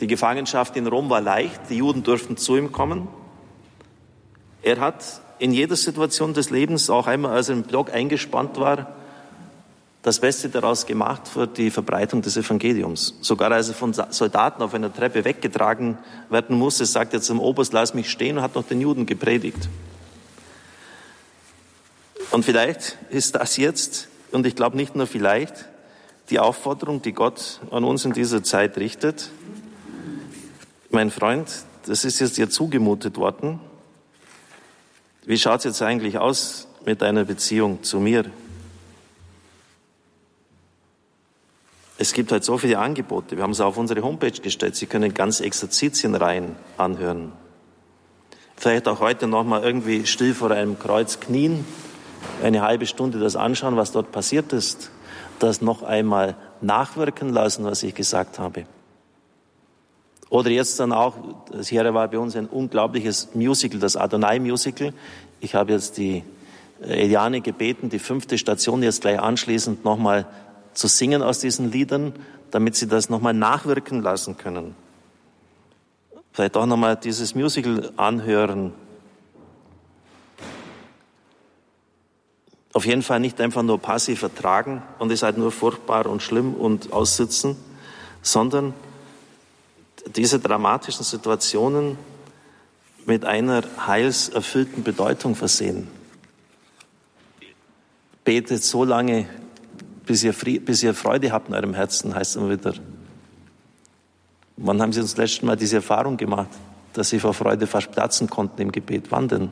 die 0.00 0.06
Gefangenschaft 0.06 0.76
in 0.76 0.86
Rom 0.86 1.10
war 1.10 1.20
leicht, 1.20 1.60
die 1.68 1.76
Juden 1.76 2.02
durften 2.02 2.36
zu 2.36 2.56
ihm 2.56 2.72
kommen. 2.72 3.08
Er 4.62 4.80
hat 4.80 5.20
in 5.40 5.52
jeder 5.52 5.74
Situation 5.74 6.34
des 6.34 6.50
Lebens, 6.50 6.90
auch 6.90 7.06
einmal 7.06 7.32
als 7.32 7.48
er 7.48 7.56
im 7.56 7.62
Blog 7.62 7.92
eingespannt 7.92 8.58
war, 8.58 8.94
das 10.02 10.20
Beste 10.20 10.48
daraus 10.48 10.86
gemacht 10.86 11.28
für 11.28 11.46
die 11.46 11.70
Verbreitung 11.70 12.22
des 12.22 12.36
Evangeliums. 12.36 13.14
Sogar 13.20 13.50
als 13.50 13.68
er 13.68 13.74
von 13.74 13.92
Soldaten 13.92 14.62
auf 14.62 14.74
einer 14.74 14.92
Treppe 14.92 15.24
weggetragen 15.24 15.98
werden 16.28 16.56
musste, 16.56 16.86
sagt 16.86 17.14
er 17.14 17.20
zum 17.20 17.40
Oberst, 17.40 17.72
lass 17.72 17.94
mich 17.94 18.10
stehen 18.10 18.38
und 18.38 18.42
hat 18.42 18.54
noch 18.54 18.64
den 18.64 18.80
Juden 18.80 19.06
gepredigt. 19.06 19.68
Und 22.30 22.44
vielleicht 22.44 22.96
ist 23.10 23.34
das 23.34 23.56
jetzt, 23.56 24.08
und 24.32 24.46
ich 24.46 24.54
glaube 24.54 24.76
nicht 24.76 24.94
nur 24.94 25.06
vielleicht, 25.06 25.66
die 26.28 26.38
Aufforderung, 26.38 27.02
die 27.02 27.12
Gott 27.12 27.60
an 27.70 27.84
uns 27.84 28.04
in 28.04 28.12
dieser 28.12 28.42
Zeit 28.42 28.76
richtet. 28.76 29.30
Mein 30.90 31.10
Freund, 31.10 31.48
das 31.86 32.04
ist 32.04 32.20
jetzt 32.20 32.36
dir 32.36 32.48
zugemutet 32.48 33.16
worden. 33.16 33.58
Wie 35.30 35.38
schaut 35.38 35.60
es 35.60 35.64
jetzt 35.64 35.82
eigentlich 35.82 36.18
aus 36.18 36.66
mit 36.84 37.02
deiner 37.02 37.24
Beziehung 37.24 37.84
zu 37.84 38.00
mir? 38.00 38.24
Es 41.98 42.12
gibt 42.14 42.32
halt 42.32 42.42
so 42.42 42.58
viele 42.58 42.80
Angebote. 42.80 43.36
Wir 43.36 43.44
haben 43.44 43.52
es 43.52 43.60
auf 43.60 43.76
unsere 43.76 44.02
Homepage 44.02 44.32
gestellt. 44.32 44.74
Sie 44.74 44.86
können 44.86 45.14
ganz 45.14 45.38
Exerzitienreihen 45.38 46.56
anhören. 46.76 47.30
Vielleicht 48.56 48.88
auch 48.88 48.98
heute 48.98 49.28
nochmal 49.28 49.62
irgendwie 49.62 50.04
still 50.04 50.34
vor 50.34 50.50
einem 50.50 50.80
Kreuz 50.80 51.20
knien, 51.20 51.64
eine 52.42 52.62
halbe 52.62 52.86
Stunde 52.86 53.20
das 53.20 53.36
anschauen, 53.36 53.76
was 53.76 53.92
dort 53.92 54.10
passiert 54.10 54.52
ist, 54.52 54.90
das 55.38 55.62
noch 55.62 55.84
einmal 55.84 56.34
nachwirken 56.60 57.28
lassen, 57.28 57.64
was 57.64 57.84
ich 57.84 57.94
gesagt 57.94 58.40
habe. 58.40 58.64
Oder 60.30 60.50
jetzt 60.50 60.78
dann 60.78 60.92
auch, 60.92 61.16
das 61.50 61.68
hier 61.68 61.92
war 61.92 62.06
bei 62.08 62.18
uns 62.18 62.36
ein 62.36 62.46
unglaubliches 62.46 63.34
Musical, 63.34 63.80
das 63.80 63.96
Adonai-Musical. 63.96 64.94
Ich 65.40 65.56
habe 65.56 65.72
jetzt 65.72 65.98
die 65.98 66.22
Eliane 66.80 67.40
gebeten, 67.40 67.90
die 67.90 67.98
fünfte 67.98 68.38
Station 68.38 68.82
jetzt 68.82 69.02
gleich 69.02 69.20
anschließend 69.20 69.84
nochmal 69.84 70.26
zu 70.72 70.86
singen 70.86 71.22
aus 71.22 71.40
diesen 71.40 71.72
Liedern, 71.72 72.14
damit 72.52 72.76
sie 72.76 72.86
das 72.86 73.10
nochmal 73.10 73.34
nachwirken 73.34 74.02
lassen 74.02 74.36
können. 74.36 74.76
Vielleicht 76.32 76.56
auch 76.56 76.66
nochmal 76.66 76.94
dieses 76.96 77.34
Musical 77.34 77.92
anhören. 77.96 78.72
Auf 82.72 82.86
jeden 82.86 83.02
Fall 83.02 83.18
nicht 83.18 83.40
einfach 83.40 83.64
nur 83.64 83.80
passiv 83.80 84.22
ertragen 84.22 84.80
und 85.00 85.10
es 85.10 85.24
halt 85.24 85.38
nur 85.38 85.50
furchtbar 85.50 86.06
und 86.06 86.22
schlimm 86.22 86.54
und 86.54 86.92
aussitzen, 86.92 87.56
sondern 88.22 88.74
diese 90.06 90.38
dramatischen 90.38 91.04
Situationen 91.04 91.98
mit 93.06 93.24
einer 93.24 93.62
heilserfüllten 93.86 94.82
Bedeutung 94.82 95.34
versehen. 95.34 95.88
Betet 98.24 98.62
so 98.62 98.84
lange, 98.84 99.28
bis 100.06 100.22
ihr, 100.22 100.32
bis 100.32 100.82
ihr 100.82 100.94
Freude 100.94 101.32
habt 101.32 101.48
in 101.48 101.54
eurem 101.54 101.74
Herzen, 101.74 102.14
heißt 102.14 102.30
es 102.30 102.36
immer 102.36 102.50
wieder. 102.50 102.74
Wann 104.56 104.80
haben 104.82 104.92
Sie 104.92 105.00
uns 105.00 105.12
das 105.12 105.18
letzte 105.18 105.46
Mal 105.46 105.56
diese 105.56 105.76
Erfahrung 105.76 106.16
gemacht, 106.16 106.50
dass 106.92 107.08
Sie 107.08 107.18
vor 107.18 107.32
Freude 107.32 107.66
fast 107.66 107.90
platzen 107.92 108.28
konnten 108.28 108.60
im 108.60 108.72
Gebet? 108.72 109.10
Wann 109.10 109.28
denn? 109.28 109.50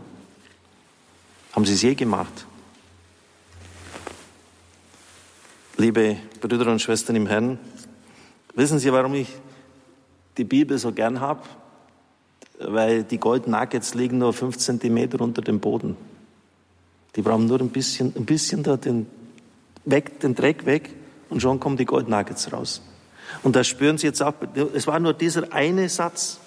Haben 1.52 1.64
Sie 1.64 1.72
es 1.72 1.82
je 1.82 1.94
gemacht? 1.94 2.46
Liebe 5.78 6.18
Brüder 6.40 6.70
und 6.70 6.82
Schwestern 6.82 7.16
im 7.16 7.26
Herrn, 7.26 7.58
wissen 8.54 8.78
Sie, 8.78 8.92
warum 8.92 9.14
ich 9.14 9.28
die 10.38 10.44
Bibel 10.44 10.78
so 10.78 10.92
gern 10.92 11.20
habe? 11.20 11.42
Weil 12.60 13.04
die 13.04 13.18
Gold 13.18 13.46
Nuggets 13.46 13.94
liegen 13.94 14.18
nur 14.18 14.32
fünf 14.32 14.58
Zentimeter 14.58 15.20
unter 15.20 15.42
dem 15.42 15.60
Boden. 15.60 15.96
Die 17.16 17.22
brauchen 17.22 17.46
nur 17.46 17.60
ein 17.60 17.70
bisschen, 17.70 18.12
ein 18.16 18.24
bisschen 18.24 18.62
da 18.62 18.76
den 18.76 19.06
weg, 19.84 20.20
den 20.20 20.34
Dreck 20.34 20.66
weg 20.66 20.90
und 21.30 21.40
schon 21.40 21.60
kommen 21.60 21.76
die 21.76 21.84
Gold 21.84 22.08
Nuggets 22.08 22.52
raus. 22.52 22.82
Und 23.42 23.56
da 23.56 23.64
spüren 23.64 23.98
Sie 23.98 24.06
jetzt 24.06 24.22
auch, 24.22 24.34
es 24.74 24.86
war 24.86 24.98
nur 25.00 25.14
dieser 25.14 25.52
eine 25.52 25.88
Satz. 25.88 26.38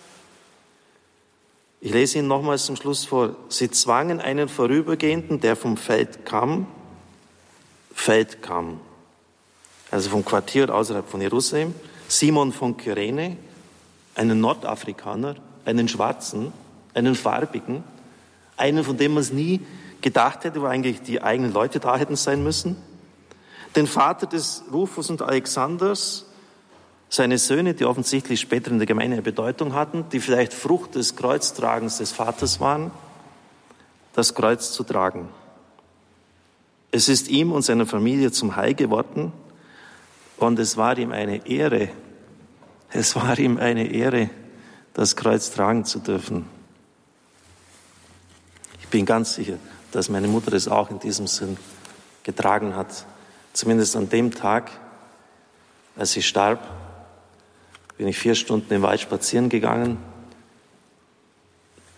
Ich 1.79 1.91
lese 1.91 2.19
ihn 2.19 2.27
nochmals 2.27 2.65
zum 2.65 2.75
Schluss 2.75 3.05
vor. 3.05 3.35
Sie 3.49 3.69
zwangen 3.71 4.19
einen 4.19 4.49
Vorübergehenden, 4.49 5.39
der 5.39 5.55
vom 5.55 5.77
Feld 5.77 6.25
kam, 6.25 6.67
Feld 7.93 8.41
kam, 8.41 8.79
also 9.89 10.09
vom 10.09 10.23
Quartier 10.23 10.73
außerhalb 10.73 11.07
von 11.07 11.21
Jerusalem, 11.21 11.73
Simon 12.07 12.51
von 12.51 12.77
Kyrene, 12.77 13.37
einen 14.15 14.39
Nordafrikaner, 14.39 15.35
einen 15.65 15.87
Schwarzen, 15.87 16.51
einen 16.93 17.15
Farbigen, 17.15 17.83
einen, 18.57 18.83
von 18.83 18.97
dem 18.97 19.13
man 19.13 19.21
es 19.21 19.31
nie 19.31 19.61
gedacht 20.01 20.43
hätte, 20.43 20.61
wo 20.61 20.65
eigentlich 20.65 21.01
die 21.01 21.21
eigenen 21.21 21.53
Leute 21.53 21.79
da 21.79 21.97
hätten 21.97 22.15
sein 22.15 22.43
müssen, 22.43 22.75
den 23.75 23.87
Vater 23.87 24.27
des 24.27 24.63
Rufus 24.71 25.09
und 25.09 25.21
Alexanders 25.21 26.25
Seine 27.13 27.37
Söhne, 27.39 27.73
die 27.73 27.83
offensichtlich 27.83 28.39
später 28.39 28.71
in 28.71 28.77
der 28.77 28.87
Gemeinde 28.87 29.15
eine 29.15 29.21
Bedeutung 29.21 29.73
hatten, 29.73 30.05
die 30.13 30.21
vielleicht 30.21 30.53
Frucht 30.53 30.95
des 30.95 31.17
Kreuztragens 31.17 31.97
des 31.97 32.13
Vaters 32.13 32.61
waren, 32.61 32.89
das 34.13 34.33
Kreuz 34.33 34.71
zu 34.71 34.85
tragen. 34.85 35.27
Es 36.89 37.09
ist 37.09 37.27
ihm 37.27 37.51
und 37.51 37.63
seiner 37.63 37.85
Familie 37.85 38.31
zum 38.31 38.55
Heil 38.55 38.75
geworden 38.75 39.33
und 40.37 40.57
es 40.57 40.77
war 40.77 40.97
ihm 40.97 41.11
eine 41.11 41.45
Ehre, 41.45 41.89
es 42.93 43.15
war 43.15 43.37
ihm 43.39 43.57
eine 43.57 43.87
Ehre, 43.91 44.29
das 44.93 45.15
Kreuz 45.15 45.51
tragen 45.51 45.85
zu 45.85 45.99
dürfen. 45.99 46.45
Ich 48.81 48.87
bin 48.87 49.05
ganz 49.05 49.35
sicher, 49.35 49.57
dass 49.91 50.09
meine 50.09 50.27
Mutter 50.27 50.53
es 50.53 50.67
auch 50.67 50.91
in 50.91 50.99
diesem 50.99 51.27
Sinn 51.27 51.57
getragen 52.23 52.75
hat. 52.75 53.05
Zumindest 53.53 53.95
an 53.95 54.09
dem 54.09 54.31
Tag, 54.31 54.71
als 55.95 56.11
sie 56.11 56.21
starb, 56.21 56.59
bin 57.97 58.07
ich 58.07 58.17
vier 58.17 58.35
Stunden 58.35 58.73
im 58.73 58.81
Wald 58.81 58.99
spazieren 58.99 59.49
gegangen, 59.49 59.97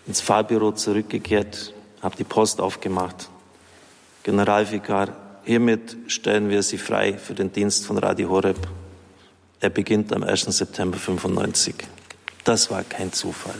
ins 0.05 0.21
Fahrbüro 0.21 0.73
zurückgekehrt, 0.73 1.73
habe 2.01 2.15
die 2.17 2.23
Post 2.23 2.59
aufgemacht. 2.59 3.29
Generalvikar, 4.23 5.15
hiermit 5.43 5.95
stellen 6.07 6.49
wir 6.49 6.61
Sie 6.61 6.77
frei 6.77 7.17
für 7.17 7.33
den 7.33 7.51
Dienst 7.51 7.85
von 7.85 7.97
Radio 7.97 8.29
Horeb. 8.29 8.57
Er 9.63 9.69
beginnt 9.69 10.11
am 10.11 10.23
1. 10.23 10.41
September 10.57 10.97
95. 10.97 11.73
Das 12.43 12.69
war 12.69 12.83
kein 12.83 13.13
Zufall. 13.13 13.55